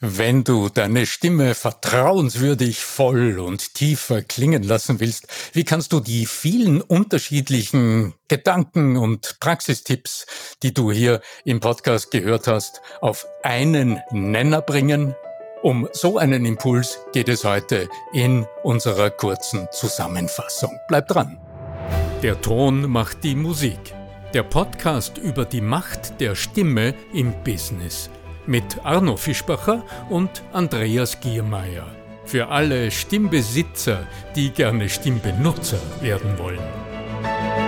Wenn 0.00 0.44
du 0.44 0.68
deine 0.68 1.06
Stimme 1.06 1.56
vertrauenswürdig 1.56 2.78
voll 2.78 3.40
und 3.40 3.74
tiefer 3.74 4.22
klingen 4.22 4.62
lassen 4.62 5.00
willst, 5.00 5.26
wie 5.54 5.64
kannst 5.64 5.92
du 5.92 5.98
die 5.98 6.24
vielen 6.26 6.80
unterschiedlichen 6.80 8.14
Gedanken 8.28 8.96
und 8.96 9.38
Praxistipps, 9.40 10.26
die 10.62 10.72
du 10.72 10.92
hier 10.92 11.20
im 11.44 11.58
Podcast 11.58 12.12
gehört 12.12 12.46
hast, 12.46 12.80
auf 13.00 13.26
einen 13.42 13.98
Nenner 14.12 14.62
bringen? 14.62 15.16
Um 15.64 15.88
so 15.90 16.16
einen 16.16 16.44
Impuls 16.44 17.00
geht 17.12 17.28
es 17.28 17.42
heute 17.42 17.88
in 18.12 18.46
unserer 18.62 19.10
kurzen 19.10 19.66
Zusammenfassung. 19.72 20.78
Bleib 20.86 21.08
dran. 21.08 21.40
Der 22.22 22.40
Ton 22.40 22.88
macht 22.88 23.24
die 23.24 23.34
Musik. 23.34 23.96
Der 24.32 24.44
Podcast 24.44 25.18
über 25.18 25.44
die 25.44 25.60
Macht 25.60 26.20
der 26.20 26.36
Stimme 26.36 26.94
im 27.12 27.34
Business 27.42 28.10
mit 28.48 28.84
Arno 28.84 29.16
Fischbacher 29.16 29.84
und 30.08 30.42
Andreas 30.52 31.20
Giermeier. 31.20 31.86
Für 32.24 32.48
alle 32.48 32.90
Stimmbesitzer, 32.90 34.06
die 34.34 34.50
gerne 34.50 34.88
Stimmbenutzer 34.88 35.80
werden 36.00 36.38
wollen. 36.38 37.67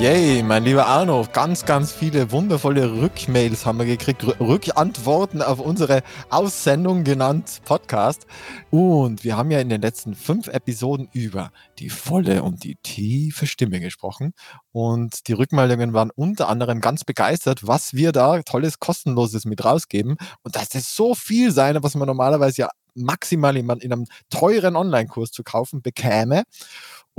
Yay, 0.00 0.42
mein 0.42 0.64
lieber 0.64 0.86
Arno, 0.86 1.26
ganz, 1.30 1.66
ganz 1.66 1.92
viele 1.92 2.32
wundervolle 2.32 3.02
Rückmails 3.02 3.66
haben 3.66 3.80
wir 3.80 3.84
gekriegt, 3.84 4.24
Rückantworten 4.40 5.42
auf 5.42 5.60
unsere 5.60 6.02
Aussendung 6.30 7.04
genannt 7.04 7.60
Podcast. 7.66 8.26
Und 8.70 9.24
wir 9.24 9.36
haben 9.36 9.50
ja 9.50 9.60
in 9.60 9.68
den 9.68 9.82
letzten 9.82 10.14
fünf 10.14 10.48
Episoden 10.48 11.10
über 11.12 11.52
die 11.78 11.90
volle 11.90 12.42
und 12.42 12.64
die 12.64 12.76
tiefe 12.76 13.46
Stimme 13.46 13.78
gesprochen. 13.78 14.32
Und 14.72 15.28
die 15.28 15.34
Rückmeldungen 15.34 15.92
waren 15.92 16.10
unter 16.16 16.48
anderem 16.48 16.80
ganz 16.80 17.04
begeistert, 17.04 17.66
was 17.66 17.92
wir 17.92 18.12
da 18.12 18.40
tolles, 18.40 18.78
kostenloses 18.78 19.44
mit 19.44 19.62
rausgeben. 19.62 20.16
Und 20.42 20.56
dass 20.56 20.70
das 20.70 20.96
so 20.96 21.14
viel 21.14 21.52
sein, 21.52 21.76
was 21.82 21.94
man 21.94 22.06
normalerweise 22.06 22.62
ja 22.62 22.68
maximal 22.94 23.56
in 23.56 23.70
einem 23.70 24.06
teuren 24.30 24.76
Online-Kurs 24.76 25.30
zu 25.30 25.42
kaufen 25.42 25.82
bekäme. 25.82 26.44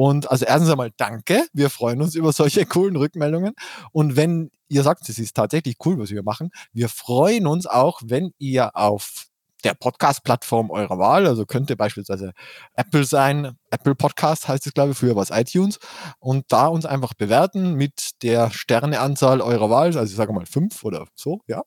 Und 0.03 0.31
also 0.31 0.45
erstens 0.45 0.71
einmal 0.71 0.89
danke. 0.97 1.45
Wir 1.53 1.69
freuen 1.69 2.02
uns 2.02 2.16
über 2.16 2.33
solche 2.33 2.66
coolen 2.66 2.95
Rückmeldungen. 2.95 3.53
Und 3.91 4.16
wenn 4.16 4.49
ihr 4.67 4.81
sagt, 4.81 5.07
es 5.09 5.19
ist 5.19 5.35
tatsächlich 5.35 5.75
cool, 5.85 5.99
was 5.99 6.09
wir 6.09 6.23
machen, 6.23 6.49
wir 6.73 6.89
freuen 6.89 7.45
uns 7.45 7.67
auch, 7.67 8.02
wenn 8.03 8.31
ihr 8.39 8.75
auf 8.75 9.27
der 9.63 9.75
Podcast-Plattform 9.75 10.72
eurer 10.72 10.97
Wahl, 10.97 11.27
also 11.27 11.45
könnte 11.45 11.75
beispielsweise 11.75 12.33
Apple 12.73 13.03
sein, 13.03 13.59
Apple 13.69 13.94
Podcast 13.94 14.47
heißt 14.47 14.66
es, 14.66 14.73
glaube 14.73 14.94
ich, 14.94 14.97
früher 14.97 15.16
war 15.16 15.22
es 15.22 15.29
iTunes, 15.29 15.77
und 16.17 16.45
da 16.52 16.66
uns 16.66 16.88
einfach 16.88 17.13
bewerten 17.13 17.75
mit 17.75 18.23
der 18.23 18.49
Sterneanzahl 18.49 19.39
eurer 19.39 19.69
Wahl, 19.69 19.95
also 19.95 20.02
ich 20.02 20.16
sage 20.16 20.33
mal 20.33 20.47
fünf 20.47 20.83
oder 20.83 21.05
so, 21.13 21.41
ja, 21.45 21.61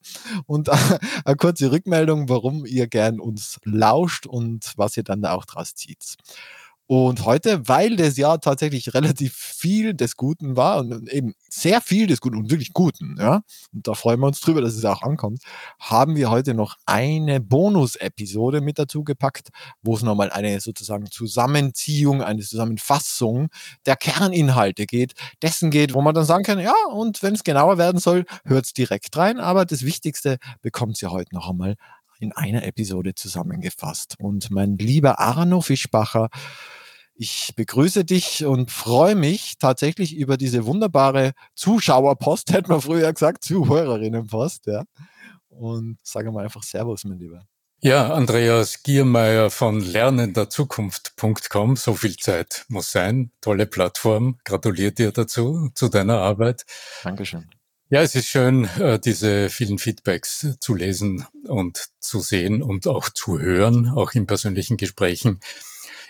und 0.46 0.70
eine 1.24 1.36
kurze 1.36 1.70
Rückmeldung, 1.70 2.28
warum 2.28 2.66
ihr 2.66 2.88
gern 2.88 3.20
uns 3.20 3.60
lauscht 3.62 4.27
und 4.27 4.72
was 4.74 4.96
ihr 4.96 5.05
dann 5.05 5.22
da 5.22 5.34
auch 5.34 5.44
draus 5.44 5.77
zieht. 5.77 6.16
Und 6.86 7.24
heute, 7.24 7.66
weil 7.66 7.96
das 7.96 8.18
Jahr 8.18 8.40
tatsächlich 8.40 8.92
relativ 8.92 9.34
viel 9.34 9.94
des 9.94 10.16
Guten 10.18 10.54
war 10.56 10.80
und 10.80 11.08
eben 11.08 11.34
sehr 11.48 11.80
viel 11.80 12.06
des 12.06 12.20
Guten 12.20 12.36
und 12.36 12.50
wirklich 12.50 12.74
Guten, 12.74 13.16
ja, 13.18 13.40
und 13.72 13.88
da 13.88 13.94
freuen 13.94 14.20
wir 14.20 14.27
uns 14.27 14.40
drüber, 14.40 14.60
dass 14.60 14.74
es 14.74 14.84
auch 14.84 15.00
ankommt, 15.00 15.40
haben 15.78 16.14
wir 16.14 16.30
heute 16.30 16.52
noch 16.52 16.77
eine 16.84 17.40
Bonus-Episode 17.40 18.60
mit 18.60 18.78
dazu 18.78 19.02
gepackt, 19.02 19.48
wo 19.82 19.96
es 19.96 20.02
nochmal 20.02 20.30
eine 20.30 20.60
sozusagen 20.60 21.10
Zusammenziehung, 21.10 22.22
eine 22.22 22.42
Zusammenfassung 22.42 23.48
der 23.86 23.96
Kerninhalte 23.96 24.84
geht, 24.84 25.14
dessen 25.42 25.70
geht, 25.70 25.94
wo 25.94 26.02
man 26.02 26.14
dann 26.14 26.27
sagen 26.27 26.44
kann, 26.44 26.58
ja, 26.58 26.74
und 26.92 27.22
wenn 27.22 27.34
es 27.34 27.44
genauer 27.44 27.78
werden 27.78 27.98
soll, 27.98 28.27
hört 28.44 28.66
es 28.66 28.74
direkt 28.74 29.16
rein, 29.16 29.40
aber 29.40 29.64
das 29.64 29.84
Wichtigste 29.84 30.36
bekommt 30.60 31.00
ihr 31.00 31.10
heute 31.10 31.34
noch 31.34 31.48
einmal 31.48 31.77
in 32.18 32.32
einer 32.32 32.64
Episode 32.64 33.14
zusammengefasst. 33.14 34.16
Und 34.18 34.50
mein 34.50 34.76
lieber 34.78 35.18
Arno 35.18 35.60
Fischbacher, 35.60 36.28
ich 37.14 37.52
begrüße 37.56 38.04
dich 38.04 38.44
und 38.44 38.70
freue 38.70 39.14
mich 39.14 39.58
tatsächlich 39.58 40.16
über 40.16 40.36
diese 40.36 40.66
wunderbare 40.66 41.33
Zuschauerpost, 41.55 42.50
hätte 42.52 42.70
man 42.70 42.80
früher 42.80 43.12
gesagt, 43.12 43.44
Zuhörerinnenpost, 43.44 44.66
ja. 44.66 44.84
Und 45.48 45.98
sage 46.02 46.33
mal 46.33 46.44
einfach 46.44 46.64
Servus, 46.64 47.05
mein 47.05 47.18
Lieber. 47.18 47.46
Ja, 47.80 48.14
Andreas 48.14 48.83
Giermeier 48.83 49.50
von 49.50 49.78
lernenderzukunft.com. 49.78 51.77
So 51.77 51.94
viel 51.94 52.16
Zeit 52.16 52.64
muss 52.68 52.90
sein. 52.90 53.30
Tolle 53.42 53.66
Plattform. 53.66 54.39
Gratuliere 54.44 54.92
dir 54.92 55.12
dazu, 55.12 55.70
zu 55.74 55.89
deiner 55.90 56.18
Arbeit. 56.18 56.64
Dankeschön. 57.02 57.46
Ja, 57.90 58.00
es 58.00 58.14
ist 58.14 58.28
schön, 58.28 58.64
äh, 58.78 58.98
diese 58.98 59.50
vielen 59.50 59.78
Feedbacks 59.78 60.46
zu 60.58 60.74
lesen 60.74 61.27
und 61.46 61.90
zu 62.00 62.20
sehen 62.20 62.62
und 62.62 62.86
auch 62.86 63.11
zu 63.11 63.39
hören, 63.39 63.89
auch 63.89 64.12
in 64.14 64.27
persönlichen 64.27 64.78
Gesprächen. 64.78 65.39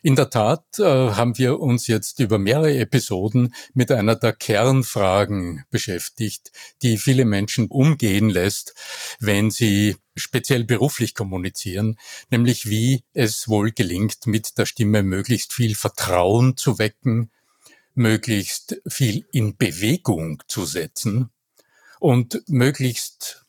In 0.05 0.15
der 0.15 0.31
Tat 0.31 0.65
äh, 0.79 0.85
haben 0.85 1.37
wir 1.37 1.59
uns 1.59 1.89
jetzt 1.89 2.21
über 2.21 2.39
mehrere 2.39 2.79
Episoden 2.79 3.53
mit 3.73 3.91
einer 3.91 4.15
der 4.15 4.33
Kernfragen 4.35 5.65
beschäftigt, 5.71 6.53
die 6.83 6.97
viele 6.97 7.25
Menschen 7.25 7.67
umgehen 7.67 8.31
lässt, 8.31 8.75
wenn 9.19 9.51
sie 9.51 9.97
speziell 10.15 10.63
beruflich 10.63 11.15
kommunizieren, 11.15 11.99
nämlich 12.31 12.71
wie 12.71 13.03
es 13.15 13.49
wohl 13.49 13.73
gelingt, 13.73 14.29
mit 14.29 14.59
der 14.59 14.67
Stimme 14.67 15.03
möglichst 15.03 15.53
viel 15.53 15.75
Vertrauen 15.75 16.57
zu 16.57 16.79
wecken, 16.79 17.33
möglichst 17.95 18.81
viel 18.87 19.27
in 19.33 19.57
Bewegung 19.57 20.41
zu 20.47 20.67
setzen 20.67 21.31
und 22.01 22.43
möglichst 22.47 23.45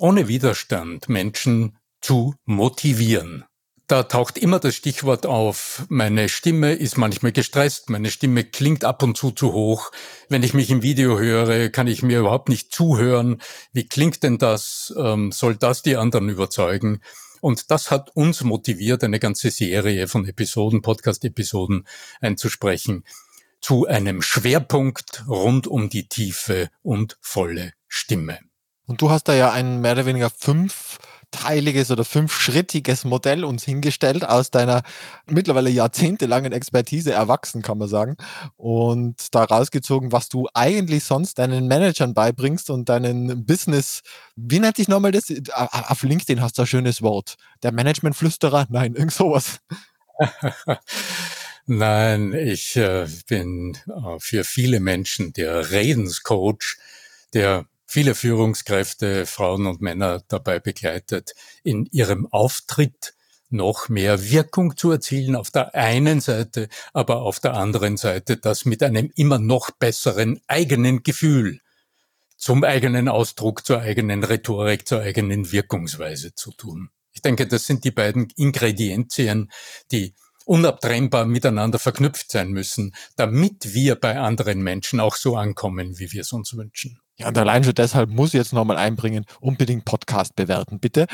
ohne 0.00 0.28
Widerstand 0.28 1.08
Menschen 1.08 1.78
zu 2.00 2.34
motivieren 2.44 3.44
da 3.86 4.04
taucht 4.04 4.38
immer 4.38 4.60
das 4.60 4.74
Stichwort 4.74 5.26
auf. 5.26 5.84
Meine 5.88 6.28
Stimme 6.28 6.72
ist 6.72 6.96
manchmal 6.96 7.32
gestresst, 7.32 7.90
meine 7.90 8.10
Stimme 8.10 8.44
klingt 8.44 8.84
ab 8.84 9.02
und 9.02 9.16
zu 9.16 9.30
zu 9.30 9.52
hoch. 9.52 9.90
Wenn 10.28 10.42
ich 10.42 10.54
mich 10.54 10.70
im 10.70 10.82
Video 10.82 11.18
höre, 11.18 11.68
kann 11.68 11.86
ich 11.86 12.02
mir 12.02 12.20
überhaupt 12.20 12.48
nicht 12.48 12.72
zuhören. 12.72 13.42
Wie 13.72 13.86
klingt 13.86 14.22
denn 14.22 14.38
das? 14.38 14.94
Ähm, 14.96 15.32
soll 15.32 15.56
das 15.56 15.82
die 15.82 15.96
anderen 15.96 16.30
überzeugen? 16.30 17.00
Und 17.42 17.70
das 17.70 17.90
hat 17.90 18.10
uns 18.16 18.42
motiviert, 18.42 19.04
eine 19.04 19.20
ganze 19.20 19.50
Serie 19.50 20.08
von 20.08 20.26
Episoden, 20.26 20.80
Podcast-Episoden 20.80 21.86
einzusprechen 22.22 23.04
zu 23.64 23.86
einem 23.86 24.20
Schwerpunkt 24.20 25.24
rund 25.26 25.66
um 25.66 25.88
die 25.88 26.06
tiefe 26.06 26.68
und 26.82 27.16
volle 27.22 27.72
Stimme. 27.88 28.38
Und 28.86 29.00
du 29.00 29.08
hast 29.08 29.24
da 29.24 29.32
ja 29.32 29.52
einen 29.52 29.80
mehr 29.80 29.92
oder 29.92 30.04
weniger 30.04 30.28
fünf 30.28 30.98
fünfteiliges 31.34 31.90
oder 31.90 32.04
fünfschrittiges 32.04 33.04
Modell 33.04 33.42
uns 33.42 33.64
hingestellt 33.64 34.28
aus 34.28 34.50
deiner 34.50 34.82
mittlerweile 35.26 35.70
jahrzehntelangen 35.70 36.52
Expertise 36.52 37.12
erwachsen, 37.12 37.62
kann 37.62 37.78
man 37.78 37.88
sagen. 37.88 38.16
Und 38.56 39.34
da 39.34 39.44
rausgezogen, 39.44 40.12
was 40.12 40.28
du 40.28 40.46
eigentlich 40.52 41.04
sonst 41.04 41.38
deinen 41.38 41.66
Managern 41.66 42.12
beibringst 42.12 42.68
und 42.68 42.90
deinen 42.90 43.46
Business, 43.46 44.02
wie 44.36 44.60
nennt 44.60 44.76
dich 44.78 44.88
nochmal 44.88 45.12
das? 45.12 45.32
Auf 45.52 46.02
LinkedIn 46.02 46.40
hast 46.40 46.58
du 46.58 46.62
ein 46.62 46.66
schönes 46.66 47.00
Wort. 47.02 47.36
Der 47.62 47.72
Managementflüsterer? 47.72 48.66
Nein, 48.68 48.94
irgend 48.94 49.12
sowas. 49.12 49.58
Nein, 51.66 52.34
ich 52.34 52.76
äh, 52.76 53.06
bin 53.26 53.78
äh, 53.86 54.18
für 54.18 54.44
viele 54.44 54.80
Menschen 54.80 55.32
der 55.32 55.70
Redenscoach, 55.70 56.76
der 57.32 57.66
viele 57.86 58.14
Führungskräfte, 58.14 59.24
Frauen 59.24 59.66
und 59.66 59.80
Männer 59.80 60.22
dabei 60.28 60.60
begleitet, 60.60 61.34
in 61.62 61.86
ihrem 61.90 62.26
Auftritt 62.26 63.14
noch 63.48 63.88
mehr 63.88 64.22
Wirkung 64.30 64.76
zu 64.76 64.90
erzielen 64.90 65.36
auf 65.36 65.50
der 65.50 65.74
einen 65.74 66.20
Seite, 66.20 66.68
aber 66.92 67.22
auf 67.22 67.40
der 67.40 67.54
anderen 67.54 67.96
Seite 67.96 68.36
das 68.36 68.66
mit 68.66 68.82
einem 68.82 69.10
immer 69.16 69.38
noch 69.38 69.70
besseren 69.70 70.40
eigenen 70.48 71.02
Gefühl 71.02 71.60
zum 72.36 72.62
eigenen 72.62 73.08
Ausdruck, 73.08 73.64
zur 73.64 73.80
eigenen 73.80 74.22
Rhetorik, 74.22 74.86
zur 74.86 75.00
eigenen 75.00 75.50
Wirkungsweise 75.50 76.34
zu 76.34 76.52
tun. 76.52 76.90
Ich 77.12 77.22
denke, 77.22 77.46
das 77.46 77.66
sind 77.66 77.84
die 77.84 77.92
beiden 77.92 78.28
Ingredienzien, 78.36 79.50
die 79.92 80.14
unabtrennbar 80.44 81.26
miteinander 81.26 81.78
verknüpft 81.78 82.30
sein 82.30 82.50
müssen, 82.50 82.94
damit 83.16 83.74
wir 83.74 83.96
bei 83.96 84.18
anderen 84.18 84.62
Menschen 84.62 85.00
auch 85.00 85.16
so 85.16 85.36
ankommen, 85.36 85.98
wie 85.98 86.12
wir 86.12 86.22
es 86.22 86.32
uns 86.32 86.56
wünschen. 86.56 87.00
Ja, 87.16 87.28
und 87.28 87.38
allein 87.38 87.62
schon 87.62 87.74
deshalb 87.74 88.10
muss 88.10 88.30
ich 88.30 88.34
jetzt 88.34 88.52
nochmal 88.52 88.76
einbringen, 88.76 89.24
unbedingt 89.40 89.84
Podcast 89.84 90.34
bewerten, 90.34 90.80
bitte. 90.80 91.06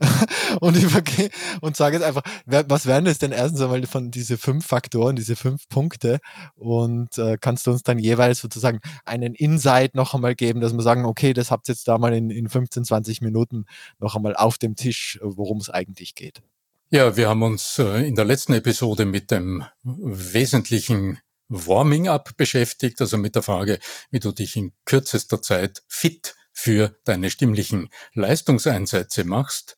und 0.60 0.76
ich 0.76 0.86
vergehe 0.86 1.30
und 1.60 1.76
sage 1.76 1.96
jetzt 1.96 2.06
einfach, 2.06 2.22
was 2.46 2.86
wären 2.86 3.06
das 3.06 3.18
denn 3.18 3.32
erstens 3.32 3.60
einmal 3.60 3.84
von 3.86 4.12
diese 4.12 4.38
fünf 4.38 4.64
Faktoren, 4.64 5.16
diese 5.16 5.34
fünf 5.34 5.68
Punkte? 5.68 6.20
Und 6.54 7.18
äh, 7.18 7.38
kannst 7.40 7.66
du 7.66 7.72
uns 7.72 7.82
dann 7.82 7.98
jeweils 7.98 8.38
sozusagen 8.38 8.78
einen 9.04 9.34
Insight 9.34 9.96
noch 9.96 10.14
einmal 10.14 10.36
geben, 10.36 10.60
dass 10.60 10.72
wir 10.72 10.82
sagen, 10.82 11.04
okay, 11.04 11.32
das 11.32 11.50
habt 11.50 11.68
ihr 11.68 11.74
jetzt 11.74 11.88
da 11.88 11.98
mal 11.98 12.14
in, 12.14 12.30
in 12.30 12.48
15, 12.48 12.84
20 12.84 13.20
Minuten 13.20 13.64
noch 13.98 14.14
einmal 14.14 14.36
auf 14.36 14.58
dem 14.58 14.76
Tisch, 14.76 15.18
worum 15.22 15.58
es 15.58 15.70
eigentlich 15.70 16.14
geht. 16.14 16.40
Ja, 16.90 17.18
wir 17.18 17.28
haben 17.28 17.42
uns 17.42 17.78
äh, 17.78 18.08
in 18.08 18.14
der 18.14 18.24
letzten 18.24 18.54
Episode 18.54 19.04
mit 19.04 19.30
dem 19.30 19.62
wesentlichen 19.82 21.18
Warming-up 21.48 22.34
beschäftigt, 22.38 23.02
also 23.02 23.18
mit 23.18 23.34
der 23.34 23.42
Frage, 23.42 23.78
wie 24.10 24.20
du 24.20 24.32
dich 24.32 24.56
in 24.56 24.72
kürzester 24.86 25.42
Zeit 25.42 25.82
fit 25.86 26.34
für 26.50 26.98
deine 27.04 27.28
stimmlichen 27.28 27.90
Leistungseinsätze 28.14 29.24
machst. 29.24 29.76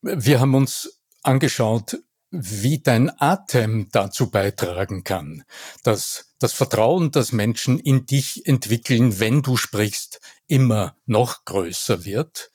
Wir 0.00 0.38
haben 0.38 0.54
uns 0.54 1.00
angeschaut, 1.22 1.98
wie 2.30 2.80
dein 2.80 3.10
Atem 3.20 3.88
dazu 3.90 4.30
beitragen 4.30 5.02
kann, 5.02 5.42
dass 5.82 6.36
das 6.38 6.52
Vertrauen, 6.52 7.10
das 7.10 7.32
Menschen 7.32 7.80
in 7.80 8.06
dich 8.06 8.46
entwickeln, 8.46 9.18
wenn 9.18 9.42
du 9.42 9.56
sprichst, 9.56 10.20
immer 10.46 10.96
noch 11.04 11.44
größer 11.46 12.04
wird. 12.04 12.51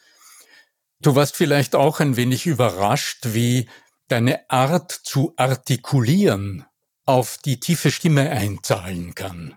Du 1.01 1.15
warst 1.15 1.35
vielleicht 1.35 1.75
auch 1.75 1.99
ein 1.99 2.15
wenig 2.15 2.47
überrascht, 2.47 3.27
wie 3.33 3.69
deine 4.07 4.49
Art 4.49 4.91
zu 4.91 5.33
artikulieren 5.35 6.65
auf 7.05 7.37
die 7.43 7.59
tiefe 7.59 7.91
Stimme 7.91 8.29
einzahlen 8.29 9.15
kann. 9.15 9.55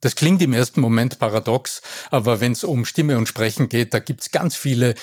Das 0.00 0.16
klingt 0.16 0.42
im 0.42 0.52
ersten 0.52 0.80
Moment 0.80 1.18
paradox, 1.18 1.80
aber 2.10 2.40
wenn 2.40 2.52
es 2.52 2.62
um 2.62 2.84
Stimme 2.84 3.16
und 3.16 3.28
Sprechen 3.28 3.68
geht, 3.68 3.94
da 3.94 4.00
gibt's 4.00 4.30
ganz 4.30 4.54
viele 4.54 4.94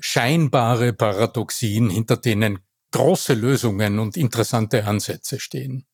scheinbare 0.00 0.92
Paradoxien, 0.92 1.88
hinter 1.88 2.16
denen 2.16 2.58
große 2.90 3.34
Lösungen 3.34 4.00
und 4.00 4.16
interessante 4.16 4.84
Ansätze 4.84 5.38
stehen. 5.38 5.86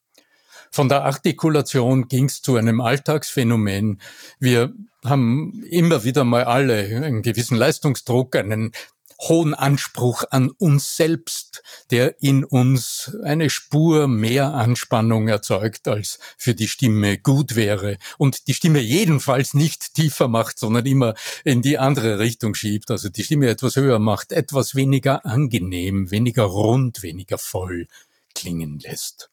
Von 0.73 0.89
der 0.89 1.05
Artikulation 1.05 2.09
ging 2.09 2.25
es 2.25 2.43
zu 2.43 2.57
einem 2.57 2.81
Alltagsphänomen. 2.81 4.01
Wir 4.41 4.73
haben 5.05 5.63
immer 5.71 6.05
wieder 6.05 6.25
mal 6.25 6.45
alle 6.45 6.79
einen 7.05 7.23
gewissen 7.23 7.57
Leistungsdruck, 7.57 8.37
einen 8.37 8.73
hohen 9.21 9.55
Anspruch 9.55 10.25
an 10.31 10.51
uns 10.51 10.97
selbst, 10.97 11.63
der 11.91 12.23
in 12.23 12.45
uns 12.45 13.17
eine 13.25 13.51
Spur 13.51 14.09
mehr 14.09 14.55
Anspannung 14.55 15.29
erzeugt, 15.29 15.89
als 15.89 16.19
für 16.37 16.55
die 16.55 16.69
Stimme 16.69 17.19
gut 17.19 17.57
wäre 17.57 17.99
und 18.19 18.47
die 18.49 18.55
Stimme 18.55 18.81
jedenfalls 18.81 19.55
nicht 19.55 19.95
tiefer 19.95 20.29
macht, 20.29 20.59
sondern 20.59 20.87
immer 20.87 21.15
in 21.45 21.63
die 21.63 21.79
andere 21.79 22.19
Richtung 22.19 22.55
schiebt, 22.55 22.91
also 22.91 23.09
die 23.09 23.25
Stimme 23.25 23.49
etwas 23.49 23.77
höher 23.77 23.99
macht, 23.99 24.33
etwas 24.33 24.75
weniger 24.75 25.25
angenehm, 25.25 26.11
weniger 26.11 26.45
rund, 26.45 27.03
weniger 27.03 27.39
voll 27.39 27.87
klingen 28.35 28.79
lässt. 28.79 29.31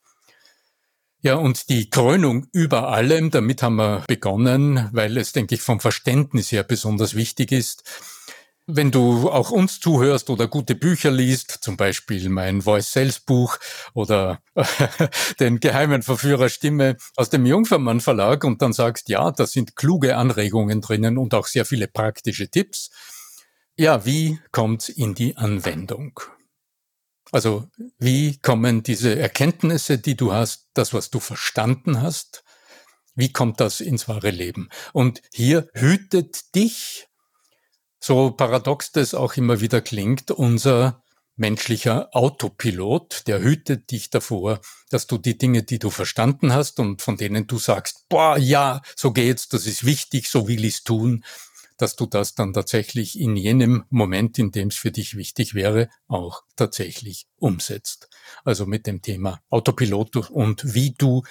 Ja, 1.22 1.36
und 1.36 1.70
die 1.70 1.90
Krönung 1.90 2.48
über 2.52 2.90
allem, 2.90 3.32
damit 3.32 3.64
haben 3.64 3.78
wir 3.78 4.04
begonnen, 4.08 4.90
weil 4.92 5.16
es, 5.18 5.32
denke 5.32 5.56
ich, 5.56 5.62
vom 5.62 5.80
Verständnis 5.80 6.52
her 6.52 6.64
besonders 6.64 7.16
wichtig 7.16 7.54
ist, 7.54 7.84
wenn 8.66 8.92
du 8.92 9.30
auch 9.30 9.52
uns 9.52 9.80
zuhörst 9.80 10.30
oder 10.30 10.48
gute 10.48 10.76
Bücher 10.76 11.12
liest, 11.12 11.52
zum 11.62 11.76
Beispiel 11.76 12.30
mein 12.30 12.62
Voice 12.62 12.92
Sales 12.92 13.20
Buch 13.20 13.58
oder 13.94 14.42
den 15.40 15.60
geheimen 15.60 16.02
Verführer 16.02 16.50
Stimme 16.50 16.98
aus 17.16 17.30
dem 17.30 17.46
Jungfermann 17.46 18.00
Verlag 18.00 18.44
und 18.44 18.62
dann 18.62 18.74
sagst, 18.74 19.10
ja, 19.10 19.32
da 19.32 19.46
sind 19.48 19.76
kluge 19.76 20.16
Anregungen 20.16 20.82
drinnen 20.82 21.18
und 21.18 21.34
auch 21.34 21.48
sehr 21.48 21.66
viele 21.66 21.88
praktische 21.88 22.50
Tipps. 22.50 22.90
Ja, 23.76 24.06
wie 24.06 24.40
kommt's 24.52 24.88
in 24.90 25.16
die 25.16 25.36
Anwendung? 25.36 26.20
Also, 27.32 27.68
wie 27.98 28.38
kommen 28.38 28.84
diese 28.84 29.18
Erkenntnisse, 29.18 29.98
die 29.98 30.16
du 30.16 30.34
hast, 30.34 30.70
das, 30.76 30.94
was 30.94 31.10
du 31.10 31.20
verstanden 31.20 32.02
hast, 32.02 32.44
wie 33.16 33.34
kommt 33.34 33.60
das 33.60 33.82
ins 33.82 34.08
wahre 34.08 34.30
Leben? 34.30 34.70
Und 34.94 35.22
hier 35.34 35.68
hütet 35.74 36.54
dich 36.56 37.08
so 38.04 38.32
paradox 38.32 38.92
das 38.92 39.14
auch 39.14 39.38
immer 39.38 39.62
wieder 39.62 39.80
klingt, 39.80 40.30
unser 40.30 41.02
menschlicher 41.38 42.10
Autopilot, 42.12 43.24
der 43.28 43.42
hütet 43.42 43.92
dich 43.92 44.10
davor, 44.10 44.60
dass 44.90 45.08
du 45.08 45.18
die 45.18 45.38
Dinge, 45.38 45.64
die 45.64 45.80
du 45.80 45.90
verstanden 45.90 46.54
hast 46.54 46.82
und 46.82 47.02
von 47.02 47.16
denen 47.16 47.48
du 47.48 47.58
sagst, 47.58 48.06
boah, 48.10 48.38
ja, 48.38 48.82
so 48.98 49.12
geht's, 49.14 49.48
das 49.48 49.66
ist 49.66 49.86
wichtig, 49.86 50.28
so 50.28 50.50
will 50.50 50.66
ich's 50.66 50.84
tun, 50.84 51.24
dass 51.78 51.96
du 51.96 52.06
das 52.06 52.36
dann 52.36 52.52
tatsächlich 52.52 53.18
in 53.18 53.38
jenem 53.38 53.86
Moment, 53.90 54.38
in 54.38 54.52
dem 54.52 54.68
es 54.68 54.76
für 54.76 54.92
dich 54.92 55.16
wichtig 55.16 55.54
wäre, 55.54 55.90
auch 56.10 56.44
tatsächlich 56.58 57.28
umsetzt. 57.38 58.10
Also 58.44 58.66
mit 58.66 58.86
dem 58.86 59.02
Thema 59.02 59.42
Autopilot 59.50 60.30
und 60.30 60.74
wie 60.74 60.92
du 60.92 61.24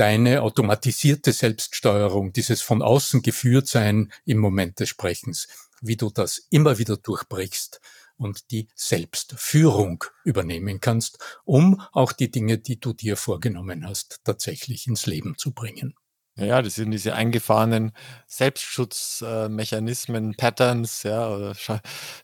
deine 0.00 0.40
automatisierte 0.40 1.32
Selbststeuerung, 1.32 2.32
dieses 2.32 2.62
von 2.62 2.80
außen 2.80 3.20
geführt 3.20 3.68
sein 3.68 4.10
im 4.24 4.38
Moment 4.38 4.80
des 4.80 4.88
Sprechens, 4.88 5.46
wie 5.82 5.98
du 5.98 6.08
das 6.08 6.46
immer 6.48 6.78
wieder 6.78 6.96
durchbrichst 6.96 7.82
und 8.16 8.50
die 8.50 8.68
Selbstführung 8.74 10.02
übernehmen 10.24 10.80
kannst, 10.80 11.18
um 11.44 11.82
auch 11.92 12.12
die 12.12 12.30
Dinge, 12.30 12.56
die 12.56 12.80
du 12.80 12.94
dir 12.94 13.18
vorgenommen 13.18 13.86
hast, 13.86 14.20
tatsächlich 14.24 14.86
ins 14.86 15.04
Leben 15.04 15.36
zu 15.36 15.52
bringen. 15.52 15.92
Ja, 16.36 16.62
das 16.62 16.76
sind 16.76 16.92
diese 16.92 17.14
eingefahrenen 17.14 17.92
Selbstschutzmechanismen, 18.26 20.34
Patterns, 20.34 21.02
ja. 21.02 21.52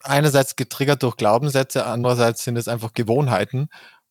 Einerseits 0.02 0.56
getriggert 0.56 1.02
durch 1.02 1.18
Glaubenssätze, 1.18 1.84
andererseits 1.84 2.44
sind 2.44 2.56
es 2.56 2.68
einfach 2.68 2.94
Gewohnheiten. 2.94 3.68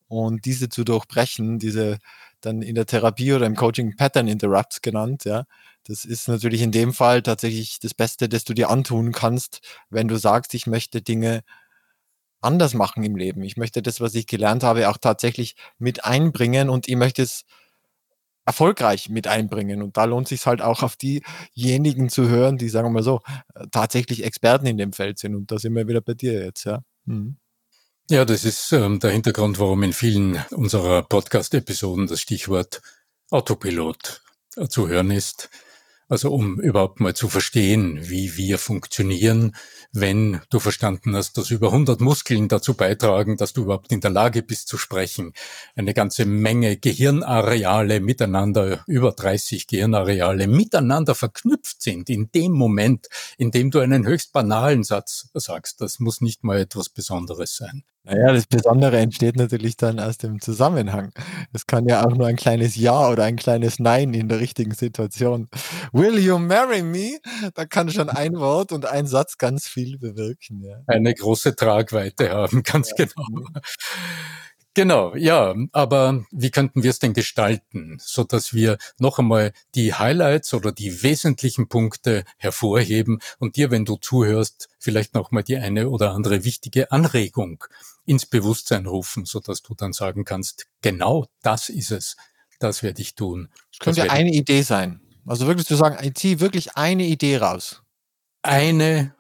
Und 0.07 0.45
diese 0.45 0.69
zu 0.69 0.83
durchbrechen, 0.83 1.57
diese 1.57 1.97
dann 2.45 2.61
in 2.61 2.75
der 2.75 2.85
Therapie 2.85 3.33
oder 3.33 3.45
im 3.45 3.55
Coaching 3.55 3.95
Pattern 3.95 4.27
Interrupts 4.27 4.81
genannt, 4.81 5.25
ja, 5.25 5.45
das 5.85 6.05
ist 6.05 6.27
natürlich 6.27 6.61
in 6.61 6.71
dem 6.71 6.93
Fall 6.93 7.21
tatsächlich 7.21 7.79
das 7.79 7.93
Beste, 7.93 8.27
das 8.29 8.43
du 8.43 8.53
dir 8.53 8.69
antun 8.69 9.11
kannst, 9.11 9.61
wenn 9.89 10.07
du 10.07 10.17
sagst, 10.17 10.53
ich 10.53 10.67
möchte 10.67 11.01
Dinge 11.01 11.41
anders 12.41 12.73
machen 12.73 13.03
im 13.03 13.15
Leben. 13.15 13.43
Ich 13.43 13.57
möchte 13.57 13.81
das, 13.81 14.01
was 14.01 14.15
ich 14.15 14.27
gelernt 14.27 14.63
habe, 14.63 14.89
auch 14.89 14.97
tatsächlich 14.97 15.55
mit 15.79 16.05
einbringen 16.05 16.69
und 16.69 16.87
ich 16.87 16.95
möchte 16.95 17.23
es 17.23 17.43
erfolgreich 18.45 19.09
mit 19.09 19.27
einbringen. 19.27 19.81
Und 19.81 19.97
da 19.97 20.05
lohnt 20.05 20.27
sich 20.27 20.45
halt 20.45 20.61
auch 20.61 20.83
auf 20.83 20.95
diejenigen 20.95 22.09
zu 22.09 22.29
hören, 22.29 22.57
die, 22.57 22.69
sagen 22.69 22.87
wir 22.87 22.91
mal 22.91 23.03
so, 23.03 23.21
tatsächlich 23.71 24.23
Experten 24.23 24.67
in 24.67 24.77
dem 24.77 24.93
Feld 24.93 25.17
sind. 25.19 25.35
Und 25.35 25.51
da 25.51 25.57
sind 25.59 25.75
wir 25.75 25.87
wieder 25.87 26.01
bei 26.01 26.13
dir 26.13 26.43
jetzt, 26.45 26.65
ja. 26.65 26.83
Mhm. 27.05 27.37
Ja, 28.07 28.23
das 28.23 28.45
ist 28.45 28.71
ähm, 28.71 28.99
der 28.99 29.09
Hintergrund, 29.09 29.57
warum 29.57 29.81
in 29.81 29.91
vielen 29.91 30.39
unserer 30.51 31.01
Podcast-Episoden 31.01 32.05
das 32.05 32.21
Stichwort 32.21 32.83
Autopilot 33.31 34.21
äh, 34.57 34.67
zu 34.67 34.87
hören 34.87 35.09
ist. 35.09 35.49
Also 36.07 36.31
um 36.31 36.59
überhaupt 36.59 36.99
mal 36.99 37.15
zu 37.15 37.29
verstehen, 37.29 37.97
wie 38.07 38.37
wir 38.37 38.59
funktionieren, 38.59 39.55
wenn 39.91 40.39
du 40.51 40.59
verstanden 40.59 41.15
hast, 41.15 41.35
dass 41.39 41.49
über 41.49 41.69
100 41.69 41.99
Muskeln 41.99 42.47
dazu 42.47 42.75
beitragen, 42.75 43.37
dass 43.37 43.53
du 43.53 43.63
überhaupt 43.63 43.91
in 43.91 44.01
der 44.01 44.11
Lage 44.11 44.43
bist 44.43 44.67
zu 44.67 44.77
sprechen. 44.77 45.33
Eine 45.75 45.95
ganze 45.95 46.25
Menge 46.25 46.77
Gehirnareale 46.77 48.01
miteinander, 48.01 48.83
über 48.85 49.13
30 49.13 49.65
Gehirnareale 49.65 50.45
miteinander 50.45 51.15
verknüpft 51.15 51.81
sind 51.81 52.07
in 52.11 52.29
dem 52.31 52.51
Moment, 52.51 53.07
in 53.39 53.49
dem 53.49 53.71
du 53.71 53.79
einen 53.79 54.05
höchst 54.05 54.31
banalen 54.31 54.83
Satz 54.83 55.29
sagst. 55.33 55.81
Das 55.81 55.97
muss 55.97 56.21
nicht 56.21 56.43
mal 56.43 56.59
etwas 56.59 56.89
Besonderes 56.89 57.55
sein. 57.55 57.83
Naja, 58.05 58.33
das 58.33 58.45
Besondere 58.45 58.99
entsteht 58.99 59.35
natürlich 59.35 59.77
dann 59.77 59.99
aus 59.99 60.19
dem 60.19 60.39
Zusammenhang. 60.39 61.11
Es 61.53 61.65
kann 61.65 61.87
ja 61.87 62.05
auch 62.05 62.15
nur 62.15 62.27
ein 62.27 62.35
kleines 62.35 62.75
Ja 62.75 63.09
oder 63.09 63.23
ein 63.23 63.35
kleines 63.35 63.79
Nein 63.79 64.13
in 64.13 64.29
der 64.29 64.39
richtigen 64.39 64.75
Situation. 64.75 65.49
Will 65.91 66.19
you 66.19 66.37
marry 66.37 66.83
me? 66.83 67.17
Da 67.55 67.65
kann 67.65 67.89
schon 67.89 68.09
ein 68.09 68.35
Wort 68.37 68.71
und 68.71 68.85
ein 68.85 69.07
Satz 69.07 69.39
ganz 69.39 69.67
viel 69.67 69.97
bewirken. 69.97 70.61
Ja. 70.61 70.77
Eine 70.85 71.15
große 71.15 71.55
Tragweite 71.55 72.29
haben, 72.29 72.61
ganz 72.63 72.91
ja. 72.95 73.05
genau. 73.05 73.47
Genau, 74.75 75.15
ja, 75.15 75.55
aber 75.71 76.25
wie 76.31 76.51
könnten 76.51 76.83
wir 76.83 76.89
es 76.89 76.99
denn 76.99 77.13
gestalten, 77.13 77.97
so 78.01 78.25
dass 78.25 78.53
wir 78.53 78.77
noch 78.99 79.19
einmal 79.19 79.53
die 79.73 79.93
Highlights 79.93 80.53
oder 80.53 80.73
die 80.73 81.01
wesentlichen 81.01 81.69
Punkte 81.69 82.25
hervorheben 82.37 83.19
und 83.39 83.55
dir, 83.55 83.71
wenn 83.71 83.85
du 83.85 83.95
zuhörst, 83.95 84.67
vielleicht 84.77 85.13
noch 85.13 85.31
mal 85.31 85.43
die 85.43 85.55
eine 85.55 85.87
oder 85.87 86.11
andere 86.11 86.43
wichtige 86.43 86.91
Anregung 86.91 87.63
ins 88.05 88.25
Bewusstsein 88.25 88.85
rufen, 88.85 89.23
so 89.23 89.39
dass 89.39 89.61
du 89.61 89.75
dann 89.75 89.93
sagen 89.93 90.25
kannst, 90.25 90.67
genau 90.81 91.25
das 91.41 91.69
ist 91.69 91.91
es, 91.91 92.17
das 92.59 92.83
werde 92.83 93.01
ich 93.01 93.15
tun. 93.15 93.47
Das 93.71 93.79
könnte 93.79 94.11
eine 94.11 94.33
Idee 94.33 94.61
sein. 94.61 94.99
Also 95.25 95.47
wirklich 95.47 95.67
zu 95.67 95.77
sagen, 95.77 96.05
ich 96.05 96.15
ziehe 96.15 96.41
wirklich 96.41 96.75
eine 96.75 97.05
Idee 97.05 97.37
raus. 97.37 97.81
Eine 98.41 99.15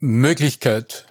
Möglichkeit 0.00 1.06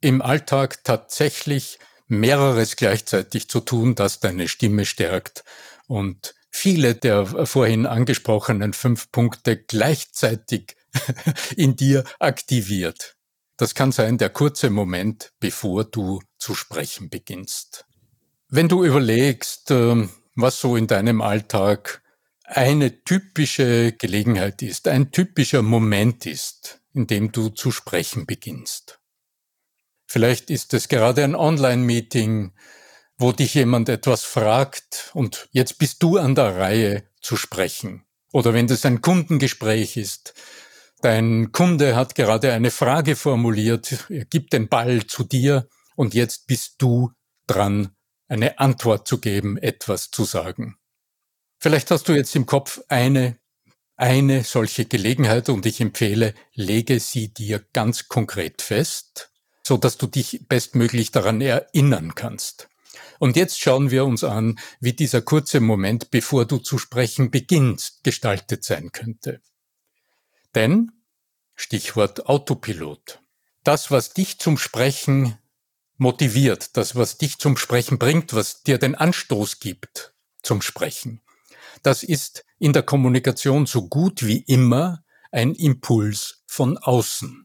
im 0.00 0.22
Alltag 0.22 0.84
tatsächlich 0.84 1.80
mehreres 2.06 2.76
gleichzeitig 2.76 3.48
zu 3.48 3.60
tun, 3.60 3.94
das 3.94 4.20
deine 4.20 4.48
Stimme 4.48 4.84
stärkt 4.84 5.44
und 5.86 6.34
viele 6.50 6.94
der 6.94 7.46
vorhin 7.46 7.86
angesprochenen 7.86 8.72
fünf 8.72 9.10
Punkte 9.10 9.56
gleichzeitig 9.56 10.76
in 11.56 11.76
dir 11.76 12.04
aktiviert. 12.18 13.16
Das 13.56 13.74
kann 13.74 13.92
sein 13.92 14.18
der 14.18 14.30
kurze 14.30 14.70
Moment, 14.70 15.32
bevor 15.40 15.84
du 15.84 16.20
zu 16.38 16.54
sprechen 16.54 17.08
beginnst. 17.08 17.84
Wenn 18.48 18.68
du 18.68 18.84
überlegst, 18.84 19.70
ähm, 19.70 20.10
was 20.34 20.60
so 20.60 20.76
in 20.76 20.86
deinem 20.86 21.22
Alltag 21.22 22.02
eine 22.44 23.02
typische 23.04 23.92
Gelegenheit 23.92 24.60
ist, 24.62 24.88
ein 24.88 25.10
typischer 25.12 25.62
Moment 25.62 26.26
ist, 26.26 26.80
in 26.92 27.06
dem 27.06 27.32
du 27.32 27.48
zu 27.48 27.70
sprechen 27.70 28.26
beginnst. 28.26 29.00
Vielleicht 30.06 30.50
ist 30.50 30.74
es 30.74 30.88
gerade 30.88 31.24
ein 31.24 31.34
Online-Meeting, 31.34 32.52
wo 33.16 33.32
dich 33.32 33.54
jemand 33.54 33.88
etwas 33.88 34.24
fragt 34.24 35.10
und 35.14 35.48
jetzt 35.52 35.78
bist 35.78 36.02
du 36.02 36.18
an 36.18 36.34
der 36.34 36.56
Reihe 36.56 37.04
zu 37.20 37.36
sprechen. 37.36 38.04
Oder 38.32 38.52
wenn 38.52 38.66
das 38.66 38.84
ein 38.84 39.00
Kundengespräch 39.00 39.96
ist, 39.96 40.34
Dein 41.04 41.52
Kunde 41.52 41.96
hat 41.96 42.14
gerade 42.14 42.54
eine 42.54 42.70
Frage 42.70 43.14
formuliert, 43.14 44.06
er 44.08 44.24
gibt 44.24 44.54
den 44.54 44.70
Ball 44.70 45.06
zu 45.06 45.22
dir 45.22 45.68
und 45.96 46.14
jetzt 46.14 46.46
bist 46.46 46.76
du 46.78 47.12
dran, 47.46 47.94
eine 48.26 48.58
Antwort 48.58 49.06
zu 49.06 49.20
geben, 49.20 49.58
etwas 49.58 50.10
zu 50.10 50.24
sagen. 50.24 50.78
Vielleicht 51.58 51.90
hast 51.90 52.08
du 52.08 52.14
jetzt 52.14 52.34
im 52.34 52.46
Kopf 52.46 52.80
eine, 52.88 53.38
eine 53.96 54.44
solche 54.44 54.86
Gelegenheit 54.86 55.50
und 55.50 55.66
ich 55.66 55.82
empfehle, 55.82 56.32
lege 56.54 56.98
sie 57.00 57.34
dir 57.34 57.62
ganz 57.74 58.08
konkret 58.08 58.62
fest, 58.62 59.30
so 59.66 59.76
dass 59.76 59.96
du 59.96 60.06
dich 60.06 60.46
bestmöglich 60.48 61.10
daran 61.10 61.40
erinnern 61.40 62.14
kannst. 62.14 62.68
Und 63.18 63.36
jetzt 63.36 63.60
schauen 63.60 63.90
wir 63.90 64.04
uns 64.04 64.24
an, 64.24 64.58
wie 64.80 64.92
dieser 64.92 65.22
kurze 65.22 65.60
Moment, 65.60 66.10
bevor 66.10 66.44
du 66.44 66.58
zu 66.58 66.78
sprechen 66.78 67.30
beginnst, 67.30 68.04
gestaltet 68.04 68.64
sein 68.64 68.92
könnte. 68.92 69.40
Denn, 70.54 70.92
Stichwort 71.54 72.26
Autopilot, 72.26 73.20
das, 73.62 73.90
was 73.90 74.12
dich 74.12 74.38
zum 74.38 74.58
Sprechen 74.58 75.38
motiviert, 75.96 76.76
das, 76.76 76.96
was 76.96 77.18
dich 77.18 77.38
zum 77.38 77.56
Sprechen 77.56 77.98
bringt, 77.98 78.34
was 78.34 78.62
dir 78.62 78.78
den 78.78 78.94
Anstoß 78.94 79.60
gibt 79.60 80.14
zum 80.42 80.60
Sprechen, 80.60 81.22
das 81.82 82.02
ist 82.02 82.44
in 82.58 82.72
der 82.72 82.82
Kommunikation 82.82 83.66
so 83.66 83.88
gut 83.88 84.26
wie 84.26 84.38
immer 84.38 85.04
ein 85.32 85.54
Impuls 85.54 86.42
von 86.46 86.78
außen. 86.78 87.43